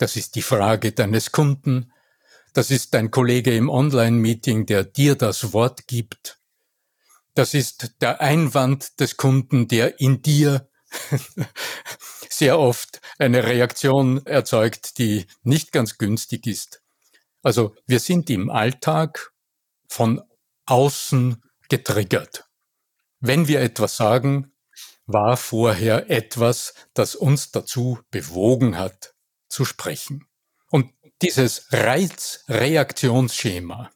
Das 0.00 0.16
ist 0.16 0.34
die 0.34 0.40
Frage 0.40 0.92
deines 0.92 1.30
Kunden, 1.30 1.92
das 2.54 2.70
ist 2.70 2.94
dein 2.94 3.10
Kollege 3.10 3.54
im 3.54 3.68
Online-Meeting, 3.68 4.64
der 4.64 4.82
dir 4.82 5.14
das 5.14 5.52
Wort 5.52 5.86
gibt. 5.88 6.38
Das 7.34 7.52
ist 7.52 8.00
der 8.00 8.22
Einwand 8.22 8.98
des 8.98 9.18
Kunden, 9.18 9.68
der 9.68 10.00
in 10.00 10.22
dir 10.22 10.70
sehr 12.30 12.58
oft 12.58 13.02
eine 13.18 13.44
Reaktion 13.44 14.24
erzeugt, 14.24 14.96
die 14.96 15.26
nicht 15.42 15.70
ganz 15.70 15.98
günstig 15.98 16.46
ist. 16.46 16.80
Also 17.42 17.74
wir 17.86 18.00
sind 18.00 18.30
im 18.30 18.48
Alltag 18.48 19.34
von 19.86 20.22
außen 20.64 21.42
getriggert. 21.68 22.48
Wenn 23.20 23.48
wir 23.48 23.60
etwas 23.60 23.98
sagen, 23.98 24.54
war 25.04 25.36
vorher 25.36 26.08
etwas, 26.08 26.72
das 26.94 27.14
uns 27.14 27.50
dazu 27.50 27.98
bewogen 28.10 28.78
hat, 28.78 29.14
zu 29.50 29.66
sprechen. 29.66 30.24
Und 30.70 30.90
dieses 31.20 31.66
Reizreaktionsschema, 31.70 33.90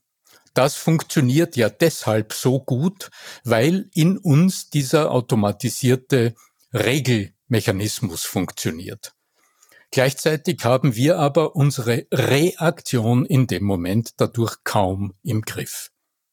das 0.53 0.75
funktioniert 0.77 1.57
ja 1.57 1.71
deshalb 1.71 2.33
so 2.33 2.61
gut, 2.61 3.11
weil 3.43 3.91
in 3.95 4.19
uns 4.19 4.71
dieser 4.71 5.11
automatisierte 5.11 6.37
Regelmechanismus 6.73 8.25
funktioniert. 8.25 9.15
Gleichzeitig 9.91 10.65
haben 10.65 10.95
wir 10.97 11.19
aber 11.19 11.57
unsere 11.57 12.07
Reaktion 12.13 13.25
in 13.25 13.47
dem 13.47 13.65
Moment 13.65 14.11
dadurch 14.17 14.57
kaum 14.65 15.15
im 15.23 15.41
Griff. 15.43 15.91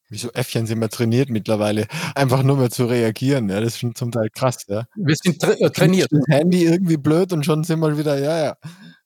Wieso 0.10 0.32
Äffchen 0.32 0.66
sind 0.66 0.80
wir 0.80 0.90
trainiert 0.90 1.30
mittlerweile, 1.30 1.88
einfach 2.16 2.44
nur 2.44 2.58
mehr 2.58 2.70
zu 2.70 2.86
reagieren. 2.86 3.48
Ja, 3.50 3.62
das 3.62 3.74
ist 3.74 3.80
schon 3.80 3.96
zum 3.96 4.12
Teil 4.12 4.30
krass. 4.30 4.66
Ja. 4.68 4.86
Wir 4.96 5.16
sind 5.16 5.42
tra 5.42 5.54
äh, 5.54 5.70
trainiert. 5.70 6.12
Das 6.12 6.26
Handy 6.28 6.66
irgendwie 6.66 6.98
blöd 6.98 7.32
und 7.34 7.46
schon 7.46 7.64
sind 7.64 7.80
wir 7.80 7.98
wieder, 7.98 8.20
ja, 8.20 8.46
ja 8.46 8.58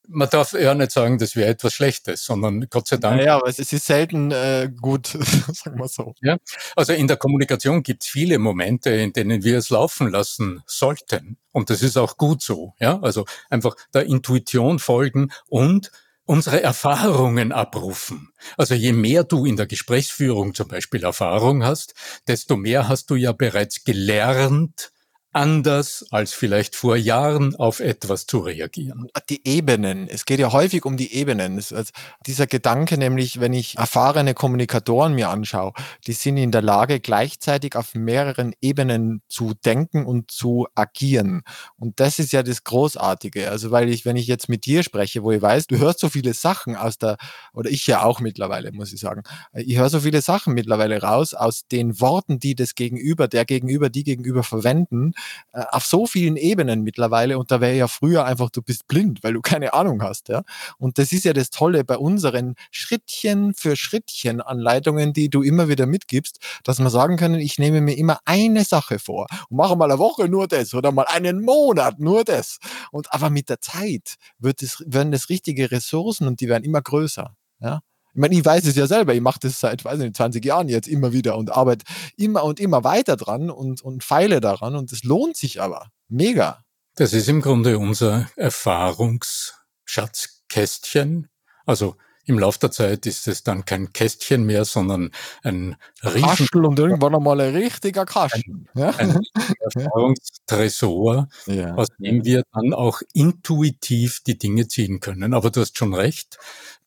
man 0.07 0.29
darf 0.29 0.53
ja 0.53 0.74
nicht 0.74 0.91
sagen, 0.91 1.17
das 1.17 1.35
wäre 1.35 1.50
etwas 1.50 1.74
Schlechtes, 1.74 2.25
sondern 2.25 2.67
Gott 2.69 2.88
sei 2.88 2.97
Dank. 2.97 3.21
Ja, 3.21 3.38
aber 3.38 3.47
es 3.47 3.59
ist 3.59 3.85
selten 3.85 4.31
äh, 4.31 4.69
gut, 4.79 5.07
sagen 5.53 5.79
wir 5.79 5.88
so. 5.88 6.13
Ja, 6.21 6.38
also 6.75 6.93
in 6.93 7.07
der 7.07 7.17
Kommunikation 7.17 7.83
gibt 7.83 8.03
es 8.03 8.09
viele 8.09 8.39
Momente, 8.39 8.89
in 8.91 9.13
denen 9.13 9.43
wir 9.43 9.57
es 9.57 9.69
laufen 9.69 10.09
lassen 10.09 10.63
sollten. 10.65 11.38
Und 11.51 11.69
das 11.69 11.81
ist 11.81 11.97
auch 11.97 12.17
gut 12.17 12.41
so. 12.41 12.74
Ja, 12.79 13.00
also 13.01 13.25
einfach 13.50 13.75
der 13.93 14.05
Intuition 14.05 14.79
folgen 14.79 15.31
und 15.47 15.91
unsere 16.25 16.62
Erfahrungen 16.62 17.51
abrufen. 17.51 18.29
Also 18.57 18.74
je 18.74 18.93
mehr 18.93 19.24
du 19.24 19.45
in 19.45 19.55
der 19.55 19.67
Gesprächsführung 19.67 20.53
zum 20.53 20.67
Beispiel 20.67 21.03
Erfahrung 21.03 21.63
hast, 21.63 21.93
desto 22.27 22.57
mehr 22.57 22.88
hast 22.88 23.09
du 23.09 23.15
ja 23.15 23.31
bereits 23.31 23.83
gelernt, 23.83 24.91
anders 25.36 26.06
als 26.12 26.34
vielleicht 26.34 26.77
vor 26.77 26.96
Jahren 26.96 27.56
auf 27.58 27.82
etwas 27.82 28.25
zu 28.25 28.39
reagieren. 28.39 29.10
Die 29.30 29.46
Ebenen. 29.46 30.08
Es 30.08 30.25
geht 30.25 30.39
ja 30.39 30.54
häufig 30.54 30.86
um 30.86 30.96
die 30.96 31.13
Ebenen. 31.13 31.58
Also 31.58 31.92
dieser 32.25 32.48
Gedanke 32.48 32.98
nämlich, 32.98 33.42
wenn 33.42 33.51
ich 33.51 33.77
erfahrene 33.77 34.34
Kommunikatoren 34.34 35.13
mir 35.13 35.30
anschaue, 35.30 35.74
die 36.08 36.13
sind 36.13 36.38
in 36.38 36.51
der 36.51 36.62
Lage, 36.62 37.01
gleichzeitig 37.01 37.75
auf 37.75 37.96
mehreren 37.96 38.54
Ebenen 38.62 39.22
zu 39.27 39.54
denken 39.54 40.06
und 40.06 40.32
zu 40.32 40.68
agieren. 40.74 41.42
Und 41.75 42.00
das 42.00 42.18
ist 42.20 42.32
ja 42.32 42.42
das 42.42 42.63
Großartige. 42.63 43.51
Also 43.51 43.72
weil 43.72 43.89
ich, 43.89 44.06
wenn 44.06 44.15
ich 44.15 44.27
jetzt 44.27 44.48
mit 44.48 44.65
dir 44.65 44.84
spreche, 44.84 45.22
wo 45.22 45.32
ich 45.32 45.42
weiß, 45.42 45.68
du 45.68 45.77
hörst 45.77 46.00
so 46.00 46.08
viele 46.08 46.34
Sachen 46.34 46.77
aus 46.77 46.98
der, 46.98 47.18
oder 47.54 47.70
ich 47.70 47.86
ja 47.88 48.04
auch 48.04 48.22
mittlerweile, 48.22 48.72
muss 48.72 48.94
ich 48.94 49.01
sagen, 49.01 49.24
ich 49.54 49.77
höre 49.77 49.89
so 49.89 50.00
viele 50.00 50.22
Sachen 50.22 50.54
mittlerweile 50.54 51.01
raus 51.01 51.34
aus 51.34 51.68
den 51.68 52.00
Worten, 52.00 52.39
die 52.39 52.56
das 52.56 52.74
Gegenüber, 52.75 53.27
der 53.27 53.44
Gegenüber, 53.44 53.89
die 53.89 54.06
Gegenüber 54.06 54.44
verwenden, 54.44 55.13
äh, 55.53 55.63
auf 55.72 55.86
so 55.86 56.05
vielen 56.05 56.38
Ebenen 56.38 56.82
mittlerweile 56.82 57.38
und 57.38 57.51
da 57.51 57.62
wäre 57.62 57.75
ja 57.75 57.88
früher 57.88 58.25
einfach, 58.25 58.50
du 58.50 58.62
bist 58.62 58.88
blind, 58.88 59.24
weil 59.24 59.34
du 59.34 59.41
keine 59.41 59.74
Ahnung 59.74 60.01
hast. 60.01 60.29
Ja? 60.29 60.44
Und 60.77 60.98
das 60.98 61.12
ist 61.12 61.25
ja 61.25 61.34
das 61.34 61.50
Tolle 61.50 61.84
bei 61.84 61.98
unseren 61.98 62.55
Schrittchen 62.72 63.53
für 63.53 63.75
Schrittchen 63.75 64.41
Anleitungen, 64.41 65.13
die 65.13 65.29
du 65.29 65.41
immer 65.41 65.70
wieder 65.70 65.86
mitgibst, 65.86 66.39
dass 66.63 66.79
wir 66.79 66.89
sagen 66.89 67.17
können, 67.17 67.39
ich 67.39 67.58
nehme 67.60 67.82
mir 67.82 67.98
immer 67.98 68.20
eine 68.25 68.63
Sache 68.63 69.00
vor 69.00 69.27
und 69.50 69.58
mache 69.58 69.75
mal 69.75 69.89
eine 69.91 70.00
Woche 70.00 70.27
nur 70.29 70.48
das 70.48 70.74
oder 70.74 70.91
mal 70.91 71.05
einen 71.08 71.41
Monat 71.41 72.00
nur 72.00 72.24
das. 72.24 72.60
Und 72.91 73.13
aber 73.13 73.29
mit 73.29 73.50
der 73.50 73.62
Zeit 73.62 74.15
wird 74.39 74.62
es, 74.62 74.84
werden 74.86 75.12
das 75.12 75.29
richtige 75.29 75.72
Ressourcen 75.72 76.27
und 76.27 76.39
die 76.41 76.48
werden 76.48 76.63
immer 76.63 76.82
größer. 76.82 77.36
Ja? 77.60 77.82
Ich 78.15 78.22
meine, 78.22 78.34
ich 78.34 78.43
weiß 78.45 78.65
es 78.65 78.77
ja 78.77 78.88
selber, 78.88 79.13
ich 79.13 79.19
mache 79.19 79.39
das 79.41 79.60
seit, 79.60 79.84
weiß 79.84 80.00
nicht, 80.00 80.15
20 80.15 80.45
Jahren 80.45 80.69
jetzt 80.69 80.88
immer 80.88 81.12
wieder 81.12 81.38
und 81.38 81.51
arbeite 81.51 81.84
immer 82.15 82.45
und 82.45 82.62
immer 82.62 82.86
weiter 82.86 83.17
dran 83.17 83.50
und, 83.50 83.81
und 83.81 84.05
feile 84.05 84.39
daran 84.39 84.77
und 84.77 84.93
es 84.93 85.03
lohnt 85.03 85.36
sich 85.36 85.62
aber. 85.62 85.89
Mega. 86.07 86.63
Das 86.95 87.12
ist 87.12 87.27
im 87.27 87.41
Grunde 87.41 87.77
unser 87.77 88.29
Erfahrungsschatzkästchen. 88.38 91.27
Also 91.65 91.98
im 92.25 92.39
Laufe 92.39 92.60
der 92.60 92.72
Zeit 92.72 93.05
ist 93.05 93.27
es 93.27 93.44
dann 93.44 93.65
kein 93.65 93.94
Kästchen 93.94 94.46
mehr, 94.46 94.65
sondern 94.65 95.12
ein 95.44 95.75
riesen 96.03 96.22
Kastel 96.22 96.65
und 96.65 96.79
irgendwann 96.79 97.15
einmal 97.15 97.39
ein 97.41 97.55
richtiger 97.55 98.05
Kasten. 98.05 98.67
Ein, 98.74 98.82
ja? 98.82 98.89
ein 98.98 99.20
Erfahrungstresor, 99.60 101.27
ja. 101.46 101.75
aus 101.75 101.88
dem 102.00 102.25
wir 102.25 102.44
dann 102.53 102.74
auch 102.74 103.01
intuitiv 103.13 104.22
die 104.25 104.38
Dinge 104.38 104.67
ziehen 104.67 105.00
können. 105.00 105.34
Aber 105.34 105.51
du 105.51 105.62
hast 105.62 105.77
schon 105.77 105.94
recht. 105.94 106.38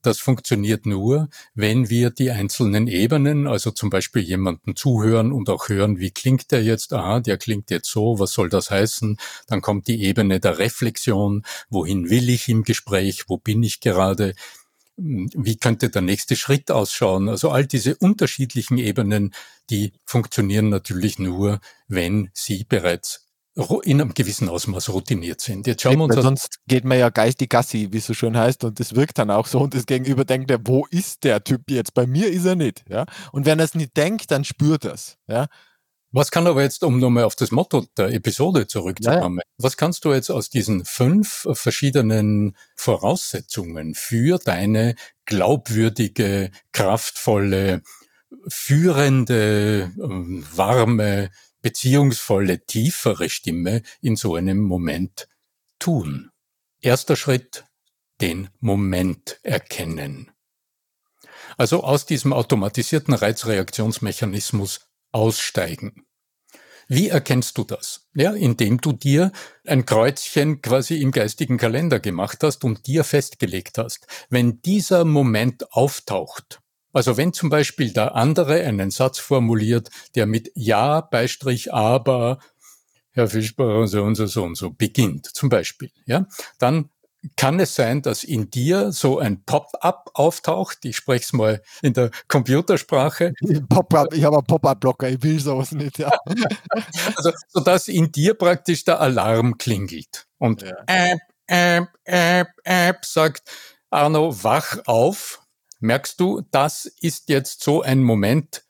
Das 0.02 0.21
funktioniert 0.21 0.87
nur, 0.87 1.28
wenn 1.54 1.90
wir 1.90 2.11
die 2.11 2.30
einzelnen 2.30 2.87
Ebenen, 2.87 3.49
also 3.49 3.73
zum 3.73 3.90
Beispiel 3.90 4.23
jemanden 4.23 4.76
zuhören 4.76 5.33
und 5.33 5.50
auch 5.50 5.68
hören, 5.68 5.99
wie 5.99 6.12
klingt 6.12 6.52
der 6.52 6.62
jetzt? 6.62 6.92
Ah, 6.92 7.18
der 7.18 7.37
klingt 7.37 7.71
jetzt 7.71 7.90
so, 7.90 8.21
was 8.21 8.33
soll 8.33 8.49
das 8.49 8.71
heißen? 8.71 9.18
Dann 9.49 9.61
kommt 9.61 9.88
die 9.88 10.04
Ebene 10.04 10.38
der 10.38 10.59
Reflexion. 10.59 11.42
Wohin 11.68 12.11
will 12.11 12.30
ich 12.30 12.49
im 12.49 12.62
Gespräch? 12.62 13.25
Wo 13.26 13.38
bin 13.38 13.62
ich 13.64 13.80
gerade? 13.80 14.35
Wie 14.99 15.57
könnte 15.57 15.90
der 15.90 16.02
nächste 16.02 16.37
Schritt 16.37 16.71
ausschauen? 16.71 17.28
Also 17.28 17.50
all 17.50 17.67
diese 17.67 17.97
unterschiedlichen 17.97 18.78
Ebenen, 18.78 19.33
die 19.71 19.93
funktionieren 20.05 20.69
natürlich 20.69 21.19
nur, 21.19 21.61
wenn 21.87 22.31
sie 22.35 22.64
bereits 22.64 23.25
in 23.83 24.00
einem 24.00 24.14
gewissen 24.14 24.49
Ausmaß 24.49 24.90
routiniert 24.90 25.40
sind. 25.40 25.67
Jetzt 25.67 25.83
schauen 25.83 25.97
wir 25.99 26.05
uns 26.05 26.14
sonst 26.14 26.61
geht 26.69 26.85
man 26.85 26.99
ja 26.99 27.11
geistig 27.11 27.50
Gassi, 27.50 27.88
wie 27.90 27.99
es 27.99 28.07
so 28.07 28.14
schön 28.14 28.37
heißt, 28.37 28.62
und 28.62 28.78
das 28.78 28.95
wirkt 28.95 29.19
dann 29.19 29.31
auch 29.31 29.47
so 29.47 29.61
und 29.61 29.75
das 29.75 29.87
Gegenüber 29.87 30.25
denkt, 30.25 30.52
wo 30.64 30.87
ist 30.90 31.25
der 31.25 31.43
Typ 31.43 31.69
jetzt? 31.71 31.95
Bei 31.95 32.07
mir 32.07 32.31
ist 32.31 32.45
er 32.45 32.55
nicht, 32.55 32.85
ja. 32.88 33.05
Und 33.33 33.47
wenn 33.47 33.59
er 33.59 33.64
es 33.64 33.75
nicht 33.75 33.97
denkt, 33.97 34.31
dann 34.31 34.45
spürt 34.45 34.85
er 34.85 34.95
es, 34.95 35.17
ja. 35.26 35.47
Was 36.11 36.31
kann 36.31 36.47
aber 36.47 36.62
jetzt, 36.62 36.85
um 36.85 36.99
nochmal 36.99 37.25
auf 37.25 37.37
das 37.37 37.50
Motto 37.50 37.85
der 37.99 38.09
Episode 38.12 38.67
zurückzukommen, 38.67 39.38
ja, 39.38 39.43
ja. 39.43 39.62
was 39.62 39.77
kannst 39.77 40.05
du 40.05 40.12
jetzt 40.12 40.31
aus 40.31 40.49
diesen 40.49 40.87
fünf 40.87 41.47
verschiedenen 41.53 42.57
Voraussetzungen 42.77 43.95
für 43.95 44.38
deine 44.38 44.95
glaubwürdige, 45.27 46.50
kraftvolle, 46.73 47.83
führende, 48.49 49.93
ähm, 50.03 50.47
warme, 50.55 51.31
beziehungsvolle, 51.61 52.65
tiefere 52.65 53.29
Stimme 53.29 53.83
in 54.00 54.17
so 54.17 54.35
einem 54.35 54.61
Moment 54.61 55.29
tun? 55.79 56.31
Erster 56.81 57.17
Schritt, 57.17 57.65
den 58.23 58.49
Moment 58.61 59.41
erkennen. 59.43 60.31
Also 61.59 61.83
aus 61.83 62.07
diesem 62.07 62.33
automatisierten 62.33 63.12
Reizreaktionsmechanismus 63.12 64.88
aussteigen. 65.12 66.05
Wie 66.88 67.09
erkennst 67.09 67.59
du 67.59 67.65
das? 67.65 68.09
Ja, 68.15 68.33
indem 68.33 68.81
du 68.81 68.93
dir 68.93 69.31
ein 69.67 69.85
Kreuzchen 69.85 70.62
quasi 70.62 70.97
im 71.03 71.11
geistigen 71.11 71.59
Kalender 71.59 72.00
gemacht 72.00 72.43
hast 72.43 72.65
und 72.65 72.87
dir 72.87 73.05
festgelegt 73.05 73.77
hast. 73.77 74.07
Wenn 74.31 74.62
dieser 74.62 75.05
Moment 75.05 75.71
auftaucht, 75.73 76.61
also 76.95 77.19
wenn 77.19 77.35
zum 77.35 77.50
Beispiel 77.50 77.93
der 77.93 78.15
andere 78.15 78.62
einen 78.65 78.91
Satz 78.91 79.19
formuliert, 79.19 79.91
der 80.15 80.25
mit 80.27 80.50
Ja, 80.55 81.03
Beistrich, 81.03 81.75
aber, 81.75 82.38
Herr 83.11 83.29
Fischbacher, 83.29 83.87
so 83.87 84.03
und 84.03 84.15
so, 84.15 84.27
so 84.27 84.45
und 84.45 84.55
so 84.55 84.71
beginnt, 84.71 85.27
zum 85.27 85.50
Beispiel, 85.50 85.91
ja, 86.07 86.27
dann 86.59 86.88
kann 87.37 87.61
es 87.61 87.75
sein, 87.75 88.02
dass 88.02 88.25
in 88.25 88.50
dir 88.50 88.92
so 88.92 89.18
ein 89.18 89.44
Pop-up 89.44 90.11
auftaucht. 90.14 90.85
Ich 90.85 90.97
spreche 90.97 91.25
es 91.25 91.32
mal 91.32 91.62
in 91.82 91.92
der 91.92 92.11
Computersprache. 92.28 93.32
Pop-up, 93.68 94.12
ich 94.14 94.25
habe 94.25 94.37
einen 94.37 94.47
Pop-up-Blocker, 94.47 95.08
ich 95.08 95.23
will 95.23 95.40
sowas 95.40 95.73
nicht. 95.73 95.99
Ja. 95.99 96.11
also, 97.16 97.32
sodass 97.49 97.88
in 97.88 98.12
dir 98.12 98.35
praktisch 98.35 98.85
der 98.85 99.00
Alarm 99.00 99.58
klingelt. 99.58 100.26
Und 100.38 100.62
ja. 100.62 100.75
App, 100.87 101.20
App, 101.47 101.88
App, 102.04 102.49
App 102.64 103.04
sagt, 103.04 103.50
Arno, 103.90 104.42
wach 104.42 104.78
auf. 104.87 105.42
Merkst 105.80 106.18
du, 106.18 106.42
das 106.50 106.87
ist 107.00 107.28
jetzt 107.28 107.62
so 107.62 107.82
ein 107.82 108.02
Moment, 108.02 108.64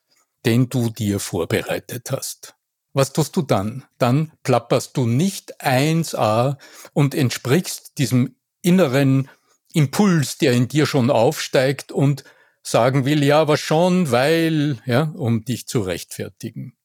den 0.45 0.69
du 0.69 0.91
dir 0.91 1.21
vorbereitet 1.21 2.11
hast. 2.11 2.55
Was 2.93 3.13
tust 3.13 3.37
du 3.37 3.43
dann? 3.43 3.85
Dann 3.99 4.33
plapperst 4.43 4.97
du 4.97 5.07
nicht 5.07 5.63
1a 5.63 6.57
und 6.95 7.15
entsprichst 7.15 7.99
diesem 7.99 8.35
inneren 8.63 9.29
Impuls, 9.73 10.39
der 10.39 10.53
in 10.53 10.69
dir 10.69 10.87
schon 10.87 11.11
aufsteigt 11.11 11.93
und 11.93 12.25
sagen 12.63 13.05
will, 13.05 13.23
ja, 13.23 13.41
aber 13.41 13.57
schon, 13.57 14.11
weil, 14.11 14.79
ja, 14.87 15.13
um 15.15 15.45
dich 15.45 15.67
zu 15.67 15.81
rechtfertigen. 15.81 16.77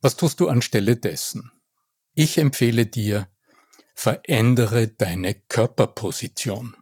Was 0.00 0.16
tust 0.16 0.40
du 0.40 0.48
anstelle 0.48 0.96
dessen? 0.96 1.50
Ich 2.14 2.38
empfehle 2.38 2.86
dir, 2.86 3.28
verändere 3.94 4.88
deine 4.88 5.34
Körperposition. 5.34 6.76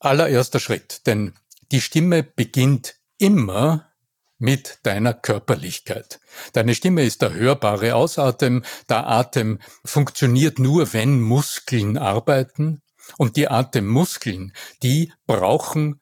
Allererster 0.00 0.60
Schritt, 0.60 1.06
denn 1.06 1.34
die 1.72 1.80
Stimme 1.80 2.22
beginnt 2.22 2.96
immer 3.18 3.92
mit 4.38 4.80
deiner 4.82 5.14
Körperlichkeit. 5.14 6.20
Deine 6.52 6.74
Stimme 6.74 7.04
ist 7.04 7.22
der 7.22 7.32
hörbare 7.32 7.94
Ausatem. 7.94 8.64
Der 8.88 9.06
Atem 9.08 9.60
funktioniert 9.84 10.58
nur, 10.58 10.92
wenn 10.92 11.20
Muskeln 11.20 11.96
arbeiten. 11.96 12.82
Und 13.18 13.36
die 13.36 13.48
Atemmuskeln, 13.48 14.52
die 14.82 15.12
brauchen 15.26 16.00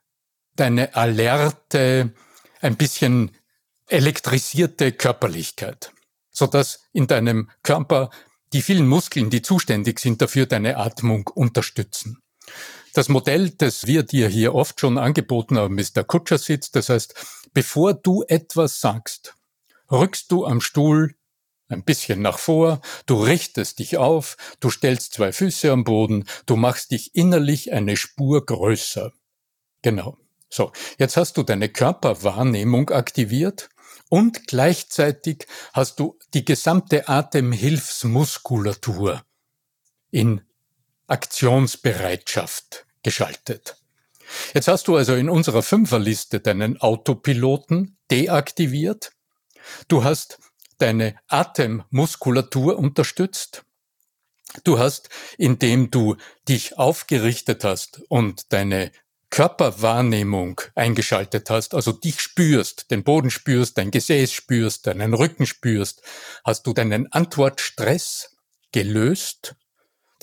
deine 0.56 0.94
alerte, 0.94 2.12
ein 2.60 2.76
bisschen 2.76 3.32
elektrisierte 3.88 4.92
Körperlichkeit, 4.92 5.92
sodass 6.30 6.80
in 6.92 7.06
deinem 7.06 7.50
Körper 7.62 8.10
die 8.52 8.62
vielen 8.62 8.86
Muskeln, 8.86 9.30
die 9.30 9.42
zuständig 9.42 9.98
sind 9.98 10.22
dafür, 10.22 10.46
deine 10.46 10.76
Atmung 10.76 11.26
unterstützen. 11.26 12.22
Das 12.94 13.08
Modell, 13.08 13.50
das 13.50 13.86
wir 13.86 14.04
dir 14.04 14.28
hier 14.28 14.54
oft 14.54 14.80
schon 14.80 14.98
angeboten 14.98 15.58
haben, 15.58 15.78
ist 15.78 15.96
der 15.96 16.04
Kutschersitz. 16.04 16.70
Das 16.70 16.88
heißt, 16.88 17.14
bevor 17.52 17.94
du 17.94 18.22
etwas 18.28 18.80
sagst, 18.80 19.34
rückst 19.90 20.30
du 20.30 20.46
am 20.46 20.60
Stuhl 20.60 21.16
ein 21.68 21.84
bisschen 21.84 22.22
nach 22.22 22.38
vor, 22.38 22.80
du 23.06 23.22
richtest 23.22 23.78
dich 23.78 23.96
auf, 23.96 24.36
du 24.60 24.70
stellst 24.70 25.14
zwei 25.14 25.32
Füße 25.32 25.70
am 25.70 25.84
Boden, 25.84 26.24
du 26.46 26.56
machst 26.56 26.90
dich 26.90 27.14
innerlich 27.14 27.72
eine 27.72 27.96
Spur 27.96 28.44
größer. 28.44 29.12
Genau. 29.82 30.18
So, 30.50 30.72
jetzt 30.98 31.16
hast 31.16 31.36
du 31.36 31.42
deine 31.42 31.68
Körperwahrnehmung 31.68 32.90
aktiviert 32.90 33.68
und 34.08 34.46
gleichzeitig 34.46 35.48
hast 35.72 35.98
du 35.98 36.16
die 36.32 36.44
gesamte 36.44 37.08
Atemhilfsmuskulatur 37.08 39.24
in 40.10 40.42
Aktionsbereitschaft 41.06 42.86
geschaltet. 43.02 43.76
Jetzt 44.54 44.68
hast 44.68 44.88
du 44.88 44.96
also 44.96 45.14
in 45.14 45.28
unserer 45.28 45.62
Fünferliste 45.62 46.40
deinen 46.40 46.80
Autopiloten 46.80 47.98
deaktiviert. 48.10 49.12
Du 49.88 50.04
hast 50.04 50.38
deine 50.78 51.16
Atemmuskulatur 51.28 52.78
unterstützt. 52.78 53.64
Du 54.62 54.78
hast, 54.78 55.08
indem 55.36 55.90
du 55.90 56.16
dich 56.48 56.78
aufgerichtet 56.78 57.64
hast 57.64 58.02
und 58.08 58.52
deine 58.52 58.92
Körperwahrnehmung 59.30 60.60
eingeschaltet 60.76 61.50
hast, 61.50 61.74
also 61.74 61.90
dich 61.90 62.20
spürst, 62.20 62.90
den 62.92 63.02
Boden 63.02 63.30
spürst, 63.30 63.78
dein 63.78 63.90
Gesäß 63.90 64.32
spürst, 64.32 64.86
deinen 64.86 65.12
Rücken 65.12 65.46
spürst, 65.46 66.02
hast 66.44 66.66
du 66.66 66.72
deinen 66.72 67.10
Antwortstress 67.10 68.36
gelöst 68.70 69.56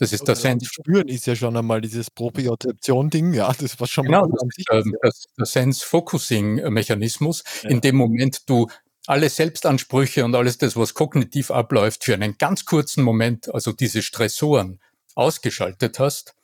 das 0.01 0.13
ist 0.13 0.27
das 0.27 0.41
Sense. 0.41 0.65
Spüren 0.65 1.07
ist 1.09 1.27
ja 1.27 1.35
schon 1.35 1.55
einmal 1.55 1.79
dieses 1.79 2.09
Propriozeption-Ding, 2.09 3.33
ja, 3.33 3.53
das 3.53 3.79
war 3.79 3.85
schon 3.85 4.05
genau, 4.05 4.27
mal 4.27 4.31
das, 4.31 4.65
ähm, 4.71 4.95
das, 4.99 5.25
das 5.37 5.53
Sense-Focusing-Mechanismus. 5.53 7.43
Ja. 7.61 7.69
In 7.69 7.81
dem 7.81 7.97
Moment 7.97 8.49
du 8.49 8.67
alle 9.07 9.29
Selbstansprüche 9.29 10.23
und 10.25 10.35
alles 10.35 10.57
das, 10.57 10.75
was 10.75 10.93
kognitiv 10.93 11.51
abläuft, 11.51 12.03
für 12.03 12.13
einen 12.13 12.37
ganz 12.37 12.65
kurzen 12.65 13.03
Moment, 13.03 13.53
also 13.53 13.71
diese 13.71 14.01
Stressoren 14.01 14.79
ausgeschaltet 15.15 15.99
hast, 15.99 16.35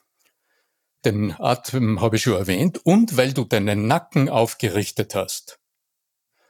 den 1.06 1.34
Atem 1.40 2.02
habe 2.02 2.16
ich 2.16 2.24
schon 2.24 2.34
erwähnt, 2.34 2.80
und 2.84 3.18
weil 3.18 3.34
du 3.34 3.46
deinen 3.46 3.88
Nacken 3.88 4.30
aufgerichtet 4.30 5.16
hast 5.16 5.60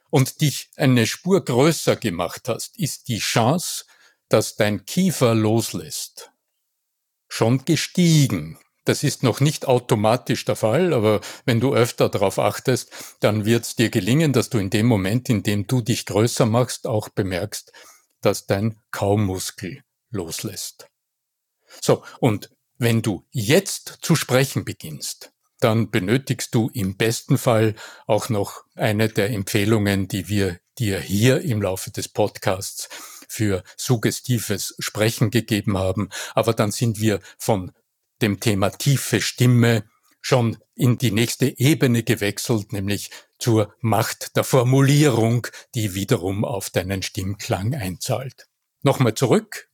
und 0.09 0.41
dich 0.41 0.69
eine 0.77 1.05
Spur 1.05 1.43
größer 1.43 1.95
gemacht 1.95 2.47
hast, 2.47 2.79
ist 2.79 3.09
die 3.09 3.19
Chance, 3.19 3.85
dass 4.29 4.55
dein 4.55 4.85
Kiefer 4.85 5.35
loslässt 5.35 6.31
schon 7.27 7.65
gestiegen. 7.65 8.57
Das 8.87 9.03
ist 9.03 9.21
noch 9.21 9.41
nicht 9.41 9.67
automatisch 9.67 10.45
der 10.45 10.55
Fall, 10.55 10.93
aber 10.93 11.19
wenn 11.43 11.59
du 11.59 11.75
öfter 11.75 12.07
darauf 12.07 12.39
achtest, 12.39 12.89
dann 13.19 13.43
wird 13.43 13.65
es 13.65 13.75
dir 13.75 13.89
gelingen, 13.89 14.31
dass 14.31 14.49
du 14.49 14.59
in 14.59 14.69
dem 14.69 14.85
Moment, 14.85 15.27
in 15.27 15.43
dem 15.43 15.67
du 15.67 15.81
dich 15.81 16.05
größer 16.05 16.45
machst, 16.45 16.87
auch 16.87 17.09
bemerkst, 17.09 17.73
dass 18.21 18.45
dein 18.45 18.79
Kaumuskel 18.91 19.83
loslässt. 20.09 20.87
So, 21.81 22.01
und 22.21 22.49
wenn 22.77 23.01
du 23.01 23.25
jetzt 23.31 23.97
zu 24.03 24.15
sprechen 24.15 24.63
beginnst, 24.63 25.33
dann 25.59 25.91
benötigst 25.91 26.55
du 26.55 26.69
im 26.73 26.95
besten 26.95 27.37
Fall 27.37 27.75
auch 28.05 28.29
noch 28.29 28.63
eine 28.75 29.09
der 29.09 29.31
Empfehlungen, 29.31 30.07
die 30.07 30.29
wir 30.29 30.61
dir 30.79 31.01
hier 31.01 31.41
im 31.41 31.61
Laufe 31.61 31.91
des 31.91 32.07
Podcasts 32.07 32.87
für 33.27 33.63
suggestives 33.75 34.75
Sprechen 34.79 35.29
gegeben 35.29 35.77
haben. 35.77 36.07
Aber 36.35 36.53
dann 36.53 36.71
sind 36.71 37.01
wir 37.01 37.19
von 37.37 37.73
dem 38.21 38.39
Thema 38.39 38.69
tiefe 38.69 39.21
Stimme 39.21 39.83
schon 40.21 40.57
in 40.75 40.97
die 40.97 41.11
nächste 41.11 41.57
Ebene 41.57 42.03
gewechselt, 42.03 42.73
nämlich 42.73 43.11
zur 43.39 43.73
Macht 43.81 44.35
der 44.35 44.43
Formulierung, 44.43 45.47
die 45.75 45.93
wiederum 45.93 46.43
auf 46.43 46.69
deinen 46.69 47.01
Stimmklang 47.01 47.73
einzahlt. 47.73 48.47
Nochmal 48.81 49.13
zurück. 49.13 49.69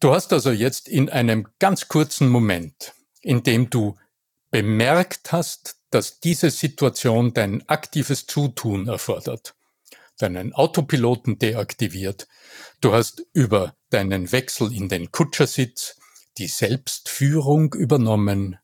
Du 0.00 0.12
hast 0.12 0.32
also 0.32 0.50
jetzt 0.50 0.88
in 0.88 1.08
einem 1.08 1.48
ganz 1.58 1.88
kurzen 1.88 2.28
Moment, 2.28 2.92
in 3.22 3.42
dem 3.42 3.70
du 3.70 3.96
bemerkt 4.50 5.32
hast, 5.32 5.76
dass 5.90 6.20
diese 6.20 6.50
Situation 6.50 7.32
dein 7.34 7.68
aktives 7.68 8.26
Zutun 8.26 8.88
erfordert, 8.88 9.54
deinen 10.18 10.52
Autopiloten 10.52 11.38
deaktiviert. 11.38 12.26
Du 12.80 12.92
hast 12.92 13.26
über 13.32 13.76
deinen 13.90 14.32
Wechsel 14.32 14.72
in 14.72 14.88
den 14.88 15.12
Kutschersitz 15.12 15.96
die 16.38 16.48
Selbstführung 16.48 17.72
übernommen, 17.74 18.58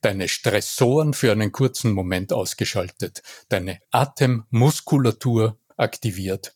deine 0.00 0.28
Stressoren 0.28 1.14
für 1.14 1.32
einen 1.32 1.52
kurzen 1.52 1.92
Moment 1.92 2.32
ausgeschaltet, 2.32 3.22
deine 3.48 3.80
Atemmuskulatur 3.90 5.58
aktiviert. 5.76 6.54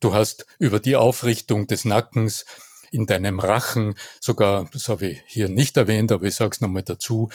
Du 0.00 0.14
hast 0.14 0.46
über 0.58 0.80
die 0.80 0.96
Aufrichtung 0.96 1.66
des 1.66 1.84
Nackens 1.84 2.44
in 2.90 3.06
deinem 3.06 3.38
Rachen 3.38 3.94
sogar, 4.20 4.68
das 4.72 4.88
habe 4.88 5.08
ich 5.08 5.22
hier 5.26 5.48
nicht 5.48 5.76
erwähnt, 5.76 6.10
aber 6.12 6.26
ich 6.26 6.34
sage 6.34 6.50
es 6.54 6.60
nochmal 6.60 6.82
dazu, 6.82 7.30